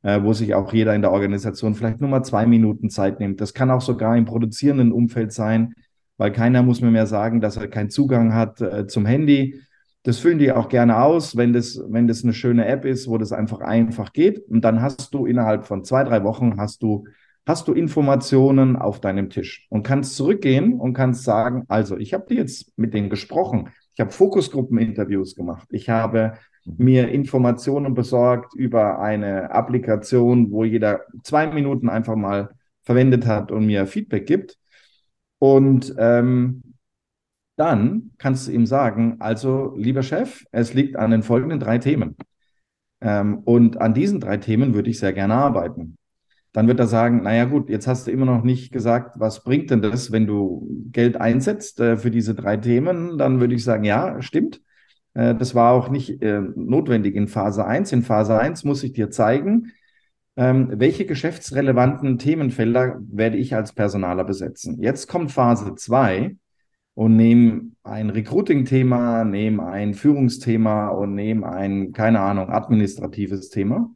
[0.03, 3.41] wo sich auch jeder in der Organisation vielleicht nur mal zwei Minuten Zeit nimmt.
[3.41, 5.73] Das kann auch sogar im produzierenden Umfeld sein,
[6.17, 9.62] weil keiner muss mir mehr sagen, dass er keinen Zugang hat äh, zum Handy.
[10.03, 13.17] Das füllen die auch gerne aus, wenn das, wenn das eine schöne App ist, wo
[13.17, 14.39] das einfach einfach geht.
[14.47, 17.05] Und dann hast du innerhalb von zwei, drei Wochen hast du,
[17.45, 22.33] hast du Informationen auf deinem Tisch und kannst zurückgehen und kannst sagen, also ich habe
[22.33, 23.69] jetzt mit denen gesprochen.
[23.95, 25.67] Ich habe Fokusgruppeninterviews gemacht.
[25.71, 26.33] Ich habe
[26.77, 32.49] mir Informationen besorgt über eine Applikation, wo jeder zwei Minuten einfach mal
[32.84, 34.58] verwendet hat und mir Feedback gibt.
[35.39, 36.63] Und ähm,
[37.56, 42.15] dann kannst du ihm sagen, also lieber Chef, es liegt an den folgenden drei Themen.
[43.01, 45.97] Ähm, und an diesen drei Themen würde ich sehr gerne arbeiten.
[46.53, 49.69] Dann wird er sagen, naja gut, jetzt hast du immer noch nicht gesagt, was bringt
[49.69, 53.17] denn das, wenn du Geld einsetzt äh, für diese drei Themen?
[53.17, 54.62] Dann würde ich sagen, ja, stimmt.
[55.17, 57.91] Äh, das war auch nicht äh, notwendig in Phase 1.
[57.91, 59.71] In Phase 1 muss ich dir zeigen,
[60.38, 64.82] ähm, welche geschäftsrelevanten Themenfelder werde ich als Personaler besetzen.
[64.82, 66.38] Jetzt kommt Phase 2
[66.93, 73.89] und nehme ein Recruiting-Thema, nehme ein Führungsthema und nehme ein, keine Ahnung, administratives Thema.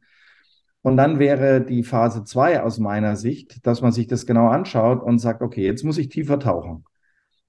[0.82, 5.02] Und dann wäre die Phase 2 aus meiner Sicht, dass man sich das genau anschaut
[5.02, 6.84] und sagt, okay, jetzt muss ich tiefer tauchen.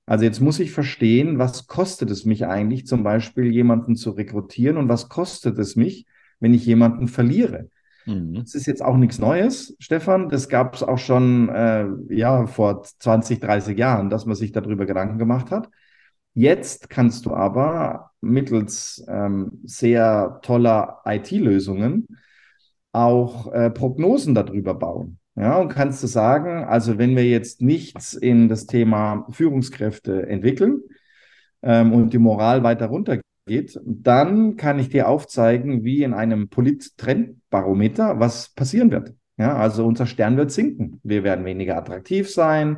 [0.06, 4.78] Also jetzt muss ich verstehen, was kostet es mich eigentlich, zum Beispiel jemanden zu rekrutieren
[4.78, 6.06] und was kostet es mich,
[6.40, 7.70] wenn ich jemanden verliere.
[8.06, 8.36] Mhm.
[8.36, 10.30] Das ist jetzt auch nichts Neues, Stefan.
[10.30, 14.86] Das gab es auch schon äh, ja, vor 20, 30 Jahren, dass man sich darüber
[14.86, 15.70] Gedanken gemacht hat.
[16.34, 22.08] Jetzt kannst du aber mittels ähm, sehr toller IT-Lösungen
[22.92, 25.20] auch äh, Prognosen darüber bauen.
[25.36, 30.82] Ja, und kannst du sagen, also wenn wir jetzt nichts in das Thema Führungskräfte entwickeln
[31.64, 38.20] ähm, und die Moral weiter runtergeht, dann kann ich dir aufzeigen, wie in einem Polit-Trendbarometer,
[38.20, 39.14] was passieren wird.
[39.38, 41.00] Ja, also unser Stern wird sinken.
[41.04, 42.78] Wir werden weniger attraktiv sein.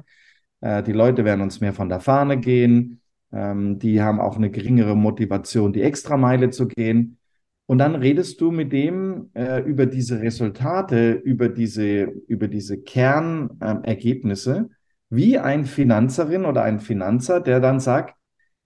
[0.62, 3.02] Äh, die Leute werden uns mehr von der Fahne gehen.
[3.34, 7.18] Ähm, die haben auch eine geringere Motivation, die Extrameile zu gehen.
[7.67, 14.69] Und dann redest du mit dem äh, über diese Resultate, über diese, über diese Kernergebnisse,
[14.69, 14.75] äh,
[15.10, 18.15] wie ein Finanzerin oder ein Finanzer, der dann sagt,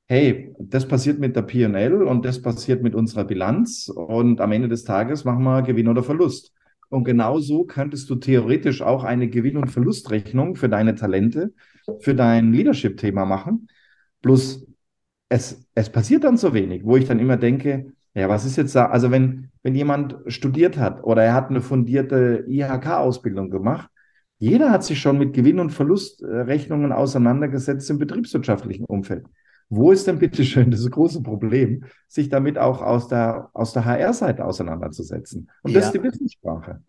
[0.07, 4.67] hey, das passiert mit der P&L und das passiert mit unserer Bilanz und am Ende
[4.67, 6.51] des Tages machen wir Gewinn oder Verlust.
[6.89, 11.53] Und genauso könntest du theoretisch auch eine Gewinn- und Verlustrechnung für deine Talente,
[11.99, 13.67] für dein Leadership-Thema machen.
[14.23, 14.65] Bloß
[15.29, 18.75] es, es passiert dann so wenig, wo ich dann immer denke, ja, was ist jetzt
[18.75, 18.87] da?
[18.87, 23.89] Also wenn, wenn jemand studiert hat oder er hat eine fundierte IHK-Ausbildung gemacht,
[24.39, 29.25] jeder hat sich schon mit Gewinn- und Verlustrechnungen auseinandergesetzt im betriebswirtschaftlichen Umfeld.
[29.69, 33.85] Wo ist denn bitte schön das große Problem, sich damit auch aus der, aus der
[33.85, 35.49] HR-Seite auseinanderzusetzen?
[35.61, 36.81] Und das ist die Wissenssprache.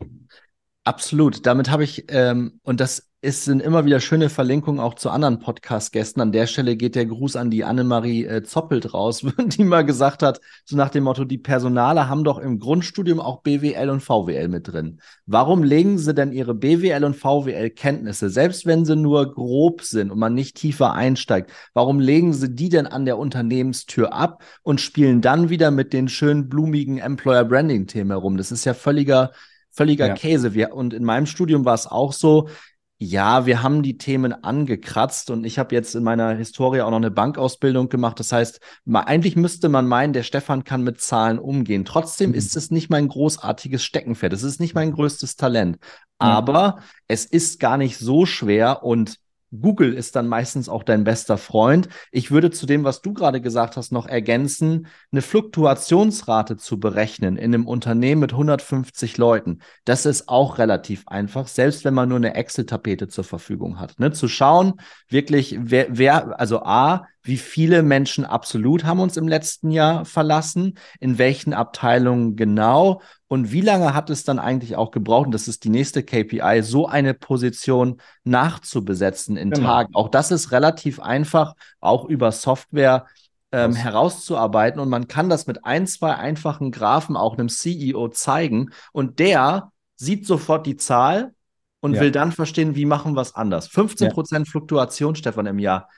[0.90, 1.46] Absolut.
[1.46, 5.40] Damit habe ich, ähm, und das es sind immer wieder schöne Verlinkungen auch zu anderen
[5.40, 6.22] Podcast-Gästen.
[6.22, 10.22] An der Stelle geht der Gruß an die Annemarie äh, Zoppelt raus, die mal gesagt
[10.22, 14.48] hat, so nach dem Motto, die Personale haben doch im Grundstudium auch BWL und VWL
[14.48, 15.00] mit drin.
[15.26, 20.18] Warum legen sie denn ihre BWL und VWL-Kenntnisse, selbst wenn sie nur grob sind und
[20.18, 25.20] man nicht tiefer einsteigt, warum legen sie die denn an der Unternehmenstür ab und spielen
[25.20, 28.38] dann wieder mit den schönen blumigen Employer-Branding-Themen herum?
[28.38, 29.32] Das ist ja völliger
[29.80, 30.14] völliger ja.
[30.14, 30.52] Käse.
[30.52, 32.50] Wir, und in meinem Studium war es auch so,
[32.98, 36.98] ja, wir haben die Themen angekratzt und ich habe jetzt in meiner Historie auch noch
[36.98, 38.20] eine Bankausbildung gemacht.
[38.20, 38.60] Das heißt,
[38.92, 41.86] eigentlich müsste man meinen, der Stefan kann mit Zahlen umgehen.
[41.86, 42.36] Trotzdem mhm.
[42.36, 44.34] ist es nicht mein großartiges Steckenpferd.
[44.34, 45.78] Es ist nicht mein größtes Talent.
[46.18, 49.16] Aber es ist gar nicht so schwer und
[49.52, 51.88] Google ist dann meistens auch dein bester Freund.
[52.12, 57.36] Ich würde zu dem, was du gerade gesagt hast, noch ergänzen, eine Fluktuationsrate zu berechnen
[57.36, 59.60] in einem Unternehmen mit 150 Leuten.
[59.84, 63.98] Das ist auch relativ einfach, selbst wenn man nur eine Excel-Tapete zur Verfügung hat.
[63.98, 64.12] Ne?
[64.12, 64.74] Zu schauen,
[65.08, 70.78] wirklich, wer, wer, also A, wie viele Menschen absolut haben uns im letzten Jahr verlassen,
[71.00, 75.46] in welchen Abteilungen genau und wie lange hat es dann eigentlich auch gebraucht, und das
[75.46, 79.66] ist die nächste KPI, so eine Position nachzubesetzen in genau.
[79.66, 79.94] Tagen.
[79.94, 83.06] Auch das ist relativ einfach, auch über Software
[83.52, 88.70] ähm, herauszuarbeiten und man kann das mit ein, zwei einfachen Graphen auch einem CEO zeigen
[88.92, 91.32] und der sieht sofort die Zahl
[91.80, 92.00] und ja.
[92.00, 93.70] will dann verstehen, wie machen wir es anders.
[93.70, 94.44] 15% ja.
[94.44, 95.88] Fluktuation, Stefan, im Jahr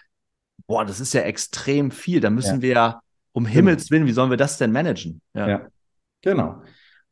[0.67, 2.21] boah, das ist ja extrem viel.
[2.21, 2.63] Da müssen ja.
[2.63, 3.55] wir ja um genau.
[3.55, 5.21] Himmels Willen, wie sollen wir das denn managen?
[5.35, 5.67] Ja.
[6.23, 6.63] Genau.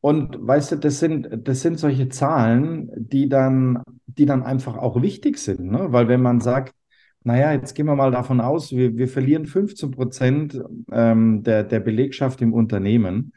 [0.01, 5.03] Und weißt du, das sind, das sind solche Zahlen, die dann, die dann einfach auch
[5.03, 5.93] wichtig sind, ne?
[5.93, 6.75] Weil wenn man sagt,
[7.23, 10.61] naja, jetzt gehen wir mal davon aus, wir, wir verlieren 15 Prozent
[10.91, 13.33] ähm, der, der Belegschaft im Unternehmen,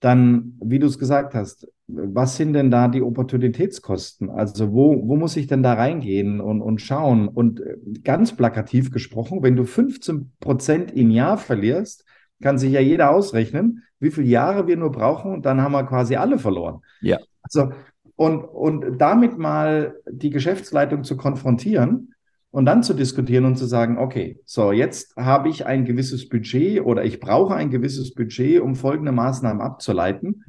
[0.00, 4.28] dann, wie du es gesagt hast, was sind denn da die Opportunitätskosten?
[4.28, 7.28] Also wo, wo muss ich denn da reingehen und, und schauen?
[7.28, 12.04] Und äh, ganz plakativ gesprochen, wenn du 15 Prozent im Jahr verlierst,
[12.42, 15.84] kann sich ja jeder ausrechnen, wie viele Jahre wir nur brauchen und dann haben wir
[15.84, 16.80] quasi alle verloren.
[17.00, 17.18] Ja.
[17.42, 17.72] Also,
[18.16, 22.14] und, und damit mal die Geschäftsleitung zu konfrontieren
[22.50, 26.80] und dann zu diskutieren und zu sagen, okay, so jetzt habe ich ein gewisses Budget
[26.82, 30.44] oder ich brauche ein gewisses Budget, um folgende Maßnahmen abzuleiten,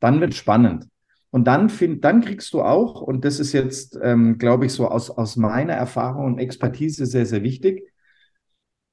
[0.00, 0.86] dann wird spannend.
[1.30, 4.88] Und dann, find, dann kriegst du auch, und das ist jetzt, ähm, glaube ich, so
[4.88, 7.82] aus, aus meiner Erfahrung und Expertise sehr, sehr wichtig,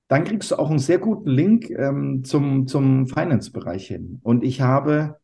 [0.08, 4.20] dann kriegst du auch einen sehr guten Link ähm, zum, zum Finance-Bereich hin.
[4.24, 5.18] Und ich habe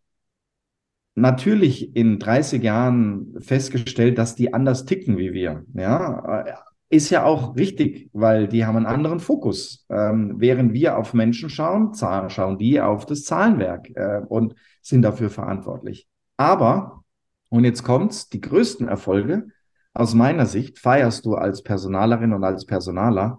[1.16, 5.66] natürlich in 30 Jahren festgestellt, dass die anders ticken wie wir.
[5.74, 6.46] Ja,
[6.90, 9.86] ist ja auch richtig, weil die haben einen anderen Fokus.
[9.90, 15.30] Ähm, während wir auf Menschen schauen, schauen die auf das Zahlenwerk äh, und sind dafür
[15.30, 16.08] verantwortlich.
[16.38, 17.04] Aber,
[17.50, 19.48] und jetzt kommt's, die größten Erfolge
[19.94, 23.38] aus meiner Sicht feierst du als Personalerin und als Personaler,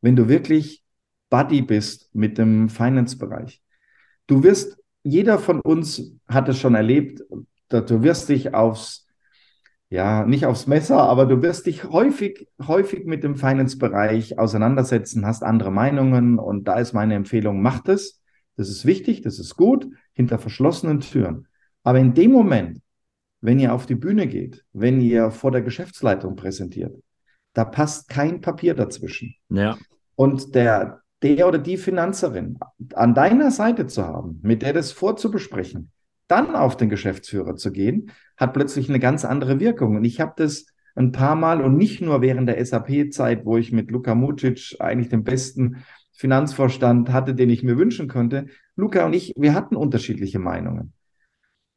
[0.00, 0.84] wenn du wirklich
[1.30, 3.62] Buddy bist mit dem Finance-Bereich.
[4.26, 7.22] Du wirst, jeder von uns hat es schon erlebt,
[7.68, 9.08] du wirst dich aufs
[9.90, 15.42] ja, nicht aufs Messer, aber du wirst dich häufig, häufig mit dem Finance-Bereich auseinandersetzen, hast
[15.42, 18.20] andere Meinungen und da ist meine Empfehlung, macht es.
[18.56, 21.46] Das ist wichtig, das ist gut, hinter verschlossenen Türen.
[21.84, 22.80] Aber in dem Moment,
[23.40, 26.94] wenn ihr auf die Bühne geht, wenn ihr vor der Geschäftsleitung präsentiert,
[27.54, 29.34] da passt kein Papier dazwischen.
[29.48, 29.76] Ja.
[30.14, 32.58] Und der, der oder die Finanzerin
[32.94, 35.90] an deiner Seite zu haben, mit der das vorzubesprechen,
[36.28, 39.96] dann auf den Geschäftsführer zu gehen, hat plötzlich eine ganz andere Wirkung.
[39.96, 43.72] Und ich habe das ein paar Mal und nicht nur während der SAP-Zeit, wo ich
[43.72, 48.46] mit Luka Mucic eigentlich den besten Finanzvorstand hatte, den ich mir wünschen könnte.
[48.74, 50.92] Luca und ich, wir hatten unterschiedliche Meinungen.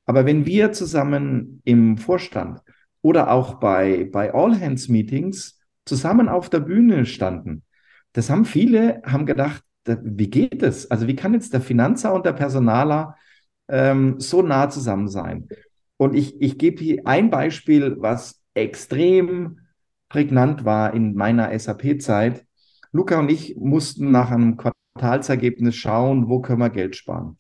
[0.06, 2.60] Aber wenn wir zusammen im Vorstand
[3.02, 5.61] oder auch bei, bei All-Hands-Meetings
[5.92, 7.64] zusammen auf der Bühne standen,
[8.14, 10.90] das haben viele, haben gedacht, wie geht das?
[10.90, 13.18] Also wie kann jetzt der Finanzer und der Personaler
[13.68, 15.50] ähm, so nah zusammen sein.
[15.98, 19.60] Und ich, ich gebe hier ein Beispiel, was extrem
[20.08, 22.46] prägnant war in meiner SAP-Zeit.
[22.94, 27.38] Luca und ich mussten nach einem Quartalsergebnis schauen, wo können wir Geld sparen.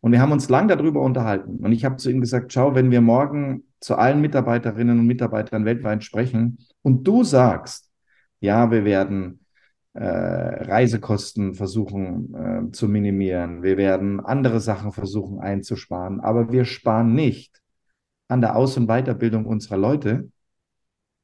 [0.00, 1.58] Und wir haben uns lang darüber unterhalten.
[1.64, 5.64] Und ich habe zu ihm gesagt, schau, wenn wir morgen zu allen Mitarbeiterinnen und Mitarbeitern
[5.64, 7.90] weltweit sprechen und du sagst,
[8.40, 9.40] ja, wir werden
[9.94, 13.62] äh, Reisekosten versuchen äh, zu minimieren.
[13.62, 17.60] Wir werden andere Sachen versuchen einzusparen, aber wir sparen nicht
[18.28, 20.30] an der Aus- und Weiterbildung unserer Leute.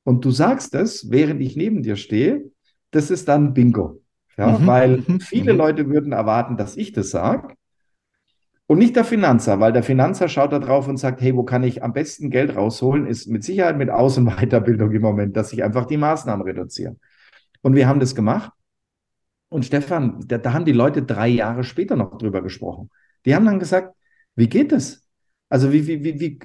[0.02, 2.50] Und du sagst es, während ich neben dir stehe,
[2.90, 4.00] das ist dann Bingo.
[4.37, 4.66] Ja, mhm.
[4.66, 5.20] weil mhm.
[5.20, 5.58] viele mhm.
[5.58, 7.54] Leute würden erwarten, dass ich das sage.
[8.66, 11.62] Und nicht der Finanzer, weil der Finanzer schaut da drauf und sagt, hey, wo kann
[11.64, 13.07] ich am besten Geld rausholen?
[13.07, 16.96] Ist mit Sicherheit mit Aus- und Weiterbildung im Moment, dass ich einfach die Maßnahmen reduziere.
[17.62, 18.53] Und wir haben das gemacht.
[19.50, 22.90] Und Stefan, da, da haben die Leute drei Jahre später noch drüber gesprochen.
[23.27, 23.94] Die haben dann gesagt,
[24.35, 25.07] wie geht es?
[25.48, 26.38] Also wie, wie, wie, wie,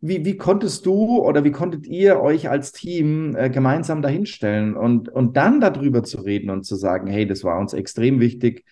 [0.00, 5.08] wie, wie konntest du oder wie konntet ihr euch als Team äh, gemeinsam dahinstellen und,
[5.08, 8.64] und dann darüber zu reden und zu sagen, hey, das war uns extrem wichtig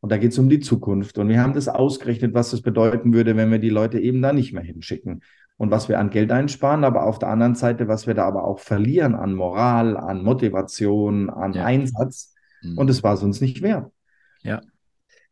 [0.00, 3.12] und da geht es um die Zukunft und wir haben das ausgerechnet, was das bedeuten
[3.12, 5.22] würde, wenn wir die Leute eben da nicht mehr hinschicken
[5.56, 8.44] und was wir an Geld einsparen, aber auf der anderen Seite, was wir da aber
[8.44, 11.64] auch verlieren an Moral, an Motivation, an ja.
[11.64, 12.78] Einsatz mhm.
[12.78, 13.90] und es war es uns nicht wert.
[14.42, 14.60] Ja.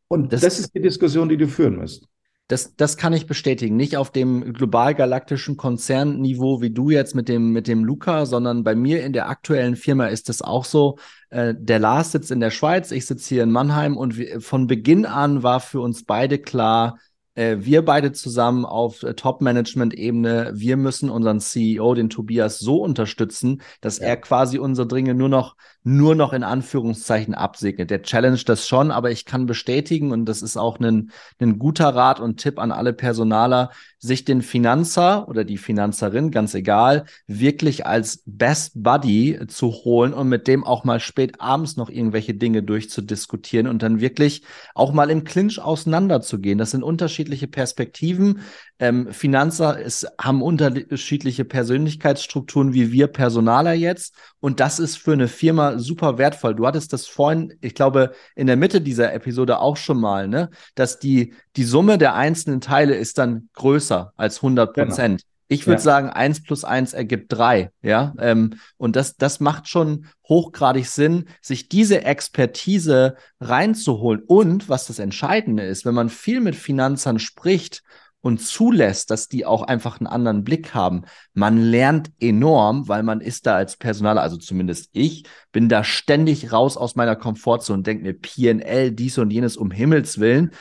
[0.09, 2.09] Und das, das ist die Diskussion, die du führen müsst.
[2.49, 3.77] Das, das kann ich bestätigen.
[3.77, 8.75] Nicht auf dem global-galaktischen Konzernniveau wie du jetzt mit dem, mit dem Luca, sondern bei
[8.75, 10.99] mir in der aktuellen Firma ist es auch so.
[11.31, 14.67] Äh, der Lars sitzt in der Schweiz, ich sitze hier in Mannheim und wir, von
[14.67, 16.99] Beginn an war für uns beide klar,
[17.35, 23.63] äh, wir beide zusammen auf äh, Top-Management-Ebene, wir müssen unseren CEO, den Tobias, so unterstützen,
[23.81, 24.07] dass ja.
[24.07, 27.91] er quasi unsere Dinge nur noch, nur noch in Anführungszeichen absegnet.
[27.91, 31.95] Der Challenge das schon, aber ich kann bestätigen, und das ist auch ein, ein guter
[31.95, 37.87] Rat und Tipp an alle Personaler, sich den Finanzer oder die Finanzerin, ganz egal, wirklich
[37.87, 42.63] als Best Buddy zu holen und mit dem auch mal spät abends noch irgendwelche Dinge
[42.63, 44.43] durchzudiskutieren und dann wirklich
[44.75, 46.59] auch mal im Clinch auseinanderzugehen.
[46.59, 48.41] Das sind unterschiedliche Perspektiven.
[48.81, 54.15] Ähm, Finanzer ist, haben unterschiedliche Persönlichkeitsstrukturen wie wir Personaler jetzt.
[54.41, 56.55] Und das ist für eine Firma super wertvoll.
[56.55, 60.51] Du hattest das vorhin, ich glaube, in der Mitte dieser Episode auch schon mal, ne,
[60.75, 65.23] dass die, die Summe der einzelnen Teile ist dann größer als 100 Prozent.
[65.23, 65.35] Genau.
[65.49, 65.85] Ich würde ja.
[65.85, 68.15] sagen, eins plus eins ergibt drei, ja.
[68.19, 74.23] Ähm, und das, das macht schon hochgradig Sinn, sich diese Expertise reinzuholen.
[74.27, 77.83] Und was das Entscheidende ist, wenn man viel mit Finanzern spricht
[78.25, 81.03] und zulässt, dass die auch einfach einen anderen Blick haben.
[81.35, 86.51] Man lernt enorm, weil man ist da als Personaler, also zumindest ich, bin da ständig
[86.51, 90.53] raus aus meiner Komfortzone und denke mir, PNL, dies und jenes um Himmels Willen.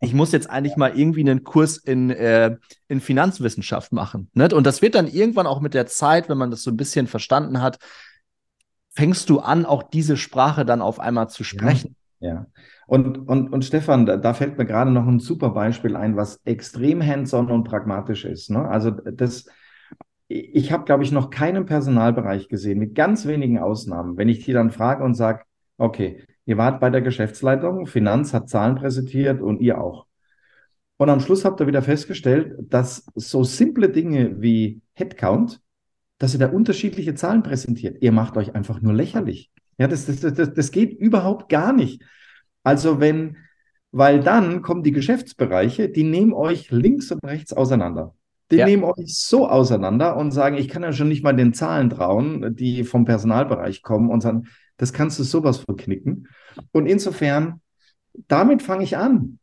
[0.00, 2.56] Ich muss jetzt eigentlich mal irgendwie einen Kurs in, äh,
[2.88, 4.30] in Finanzwissenschaft machen.
[4.32, 4.48] Ne?
[4.54, 7.06] Und das wird dann irgendwann auch mit der Zeit, wenn man das so ein bisschen
[7.06, 7.78] verstanden hat,
[8.92, 11.96] fängst du an, auch diese Sprache dann auf einmal zu sprechen.
[12.20, 12.28] Ja.
[12.28, 12.46] ja.
[12.90, 16.40] Und, und, und Stefan, da, da fällt mir gerade noch ein super Beispiel ein, was
[16.44, 18.50] extrem hands-on und pragmatisch ist.
[18.50, 18.68] Ne?
[18.68, 19.46] Also das,
[20.26, 24.16] ich habe, glaube ich, noch keinen Personalbereich gesehen, mit ganz wenigen Ausnahmen.
[24.16, 25.44] Wenn ich die dann frage und sage,
[25.78, 30.06] okay, ihr wart bei der Geschäftsleitung, Finanz hat Zahlen präsentiert und ihr auch.
[30.96, 35.60] Und am Schluss habt ihr wieder festgestellt, dass so simple Dinge wie Headcount,
[36.18, 38.02] dass ihr da unterschiedliche Zahlen präsentiert.
[38.02, 39.52] Ihr macht euch einfach nur lächerlich.
[39.78, 42.02] Ja, das, das, das, das geht überhaupt gar nicht.
[42.62, 43.36] Also wenn,
[43.92, 48.14] weil dann kommen die Geschäftsbereiche, die nehmen euch links und rechts auseinander.
[48.50, 48.66] Die ja.
[48.66, 52.56] nehmen euch so auseinander und sagen, ich kann ja schon nicht mal den Zahlen trauen,
[52.56, 56.26] die vom Personalbereich kommen und sagen, das kannst du sowas verknicken.
[56.72, 57.60] Und insofern,
[58.26, 59.38] damit fange ich an,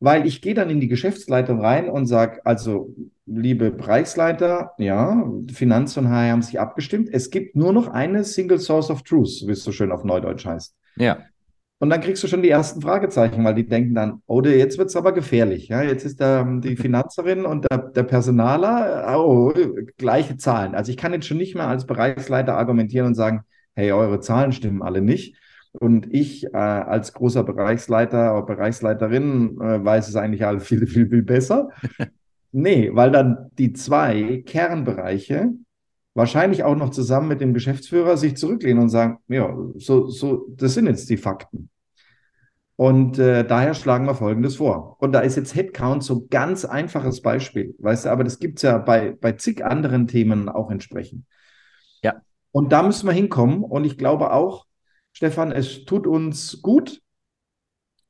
[0.00, 2.94] weil ich gehe dann in die Geschäftsleitung rein und sage, also
[3.26, 7.10] liebe Bereichsleiter, ja, Finanz und HR haben sich abgestimmt.
[7.12, 10.46] Es gibt nur noch eine Single Source of Truth, wie es so schön auf Neudeutsch
[10.46, 10.74] heißt.
[10.96, 11.18] Ja.
[11.80, 14.88] Und dann kriegst du schon die ersten Fragezeichen, weil die denken dann, oh, jetzt wird
[14.88, 15.68] es aber gefährlich.
[15.68, 19.52] Ja, jetzt ist da die Finanzerin und der, der Personaler, oh,
[19.96, 20.74] gleiche Zahlen.
[20.74, 23.42] Also ich kann jetzt schon nicht mehr als Bereichsleiter argumentieren und sagen,
[23.76, 25.36] hey, eure Zahlen stimmen alle nicht.
[25.72, 31.08] Und ich äh, als großer Bereichsleiter oder Bereichsleiterin äh, weiß es eigentlich alle viel, viel,
[31.08, 31.68] viel besser.
[32.52, 35.52] nee, weil dann die zwei Kernbereiche
[36.18, 40.74] wahrscheinlich auch noch zusammen mit dem Geschäftsführer sich zurücklehnen und sagen, ja, so, so, das
[40.74, 41.70] sind jetzt die Fakten.
[42.74, 44.96] Und äh, daher schlagen wir Folgendes vor.
[44.98, 48.62] Und da ist jetzt Headcount so ganz einfaches Beispiel, weißt du, aber das gibt es
[48.62, 51.24] ja bei, bei zig anderen Themen auch entsprechend.
[52.02, 52.14] Ja.
[52.50, 53.62] Und da müssen wir hinkommen.
[53.62, 54.66] Und ich glaube auch,
[55.12, 57.00] Stefan, es tut uns gut,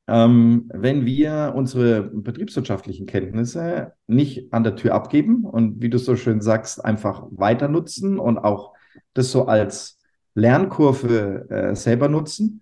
[0.09, 6.15] ähm, wenn wir unsere betriebswirtschaftlichen Kenntnisse nicht an der Tür abgeben und wie du so
[6.15, 8.73] schön sagst, einfach weiter nutzen und auch
[9.13, 9.99] das so als
[10.33, 12.61] Lernkurve äh, selber nutzen.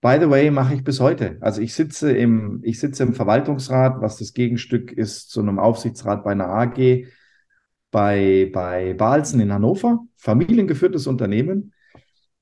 [0.00, 1.36] By the way, mache ich bis heute.
[1.40, 6.24] Also ich sitze im, ich sitze im Verwaltungsrat, was das Gegenstück ist zu einem Aufsichtsrat
[6.24, 7.06] bei einer AG
[7.90, 11.72] bei, bei Balzen in Hannover, familiengeführtes Unternehmen.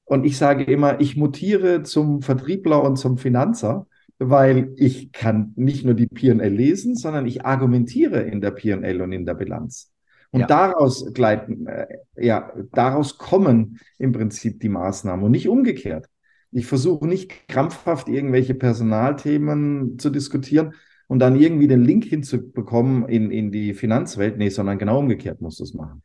[0.04, 3.86] Und ich sage immer, ich mutiere zum Vertriebler und zum Finanzer
[4.30, 9.12] weil ich kann nicht nur die P&L lesen, sondern ich argumentiere in der P&L und
[9.12, 9.92] in der Bilanz.
[10.30, 10.46] Und ja.
[10.46, 16.08] daraus gleiten, äh, ja, daraus kommen im Prinzip die Maßnahmen und nicht umgekehrt.
[16.50, 20.74] Ich versuche nicht krampfhaft irgendwelche Personalthemen zu diskutieren,
[21.06, 24.38] und dann irgendwie den Link hinzubekommen in, in die Finanzwelt.
[24.38, 26.02] Nee, sondern genau umgekehrt musst du es machen.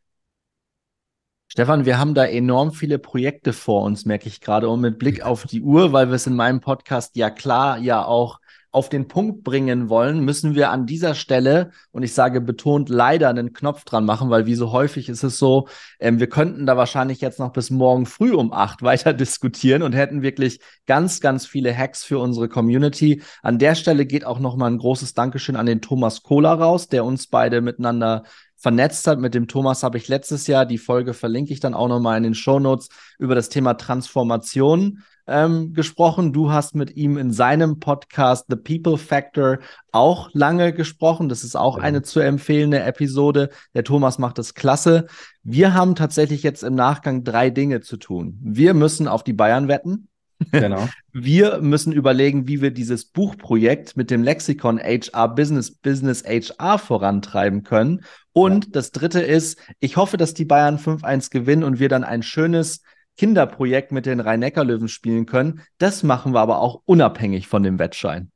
[1.51, 4.69] Stefan, wir haben da enorm viele Projekte vor uns, merke ich gerade.
[4.69, 8.05] Und mit Blick auf die Uhr, weil wir es in meinem Podcast ja klar ja
[8.05, 8.39] auch
[8.71, 13.27] auf den Punkt bringen wollen, müssen wir an dieser Stelle, und ich sage betont, leider
[13.29, 15.67] einen Knopf dran machen, weil wie so häufig ist es so,
[15.99, 19.93] ähm, wir könnten da wahrscheinlich jetzt noch bis morgen früh um acht weiter diskutieren und
[19.93, 23.23] hätten wirklich ganz, ganz viele Hacks für unsere Community.
[23.41, 27.05] An der Stelle geht auch nochmal ein großes Dankeschön an den Thomas Kohler raus, der
[27.05, 28.21] uns beide miteinander
[28.59, 29.19] vernetzt hat.
[29.19, 32.23] Mit dem Thomas habe ich letztes Jahr, die Folge verlinke ich dann auch nochmal in
[32.23, 36.33] den Show Notes, über das Thema Transformation ähm, gesprochen.
[36.33, 39.59] Du hast mit ihm in seinem Podcast The People Factor
[39.91, 41.29] auch lange gesprochen.
[41.29, 41.83] Das ist auch ja.
[41.83, 43.49] eine zu empfehlende Episode.
[43.73, 45.07] Der Thomas macht das klasse.
[45.43, 48.37] Wir haben tatsächlich jetzt im Nachgang drei Dinge zu tun.
[48.41, 50.08] Wir müssen auf die Bayern wetten.
[50.51, 50.87] Genau.
[51.13, 57.63] Wir müssen überlegen, wie wir dieses Buchprojekt mit dem Lexikon HR Business Business HR vorantreiben
[57.63, 58.05] können.
[58.31, 58.71] Und ja.
[58.73, 62.81] das dritte ist, ich hoffe, dass die Bayern 5-1 gewinnen und wir dann ein schönes
[63.17, 65.61] Kinderprojekt mit den Rhein-Neckar-Löwen spielen können.
[65.77, 68.31] Das machen wir aber auch unabhängig von dem Wettschein.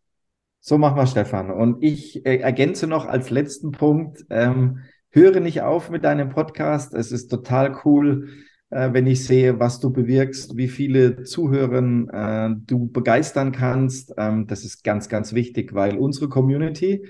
[0.59, 1.51] So machen wir, Stefan.
[1.51, 4.79] Und ich äh, ergänze noch als letzten Punkt, ähm,
[5.09, 6.93] höre nicht auf mit deinem Podcast.
[6.93, 8.29] Es ist total cool,
[8.73, 14.13] wenn ich sehe, was du bewirkst, wie viele Zuhörer äh, du begeistern kannst.
[14.17, 17.07] Ähm, das ist ganz, ganz wichtig, weil unsere Community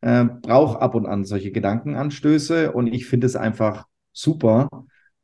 [0.00, 4.68] äh, braucht ab und an solche Gedankenanstöße und ich finde es einfach super,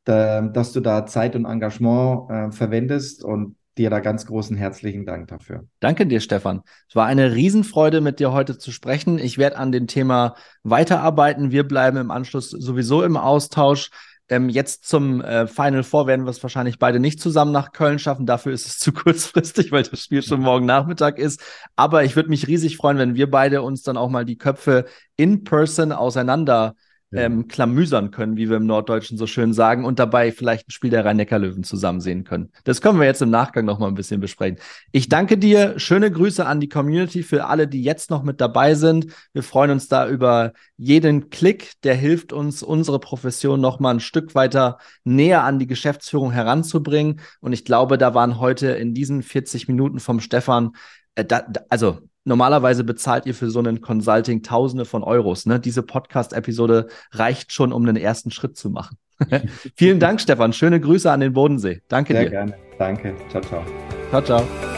[0.05, 5.29] dass du da Zeit und Engagement äh, verwendest und dir da ganz großen herzlichen Dank
[5.29, 5.65] dafür.
[5.79, 6.61] Danke dir, Stefan.
[6.87, 9.17] Es war eine Riesenfreude, mit dir heute zu sprechen.
[9.17, 11.51] Ich werde an dem Thema weiterarbeiten.
[11.51, 13.89] Wir bleiben im Anschluss sowieso im Austausch.
[14.29, 17.97] Ähm, jetzt zum äh, Final Four werden wir es wahrscheinlich beide nicht zusammen nach Köln
[17.99, 18.25] schaffen.
[18.25, 21.41] Dafür ist es zu kurzfristig, weil das Spiel schon morgen Nachmittag ist.
[21.75, 24.85] Aber ich würde mich riesig freuen, wenn wir beide uns dann auch mal die Köpfe
[25.15, 26.75] in person auseinander
[27.11, 27.21] ja.
[27.21, 30.89] ähm, klamüsern können, wie wir im Norddeutschen so schön sagen, und dabei vielleicht ein Spiel
[30.89, 32.51] der Rhein-Neckar-Löwen zusammen sehen können.
[32.63, 34.59] Das können wir jetzt im Nachgang noch mal ein bisschen besprechen.
[34.91, 35.79] Ich danke dir.
[35.79, 39.07] Schöne Grüße an die Community für alle, die jetzt noch mit dabei sind.
[39.33, 43.99] Wir freuen uns da über jeden Klick, der hilft uns, unsere Profession noch mal ein
[43.99, 47.21] Stück weiter näher an die Geschäftsführung heranzubringen.
[47.39, 50.71] Und ich glaube, da waren heute in diesen 40 Minuten vom Stefan
[51.15, 51.99] äh, da, also
[52.29, 55.45] normalerweise bezahlt ihr für so einen Consulting Tausende von Euros.
[55.45, 55.59] Ne?
[55.59, 58.97] Diese Podcast-Episode reicht schon, um einen ersten Schritt zu machen.
[59.75, 60.53] Vielen Dank, Stefan.
[60.53, 61.81] Schöne Grüße an den Bodensee.
[61.89, 62.29] Danke Sehr dir.
[62.29, 62.55] Sehr gerne.
[62.77, 63.15] Danke.
[63.29, 63.63] Ciao, ciao.
[64.09, 64.68] Ciao, ciao.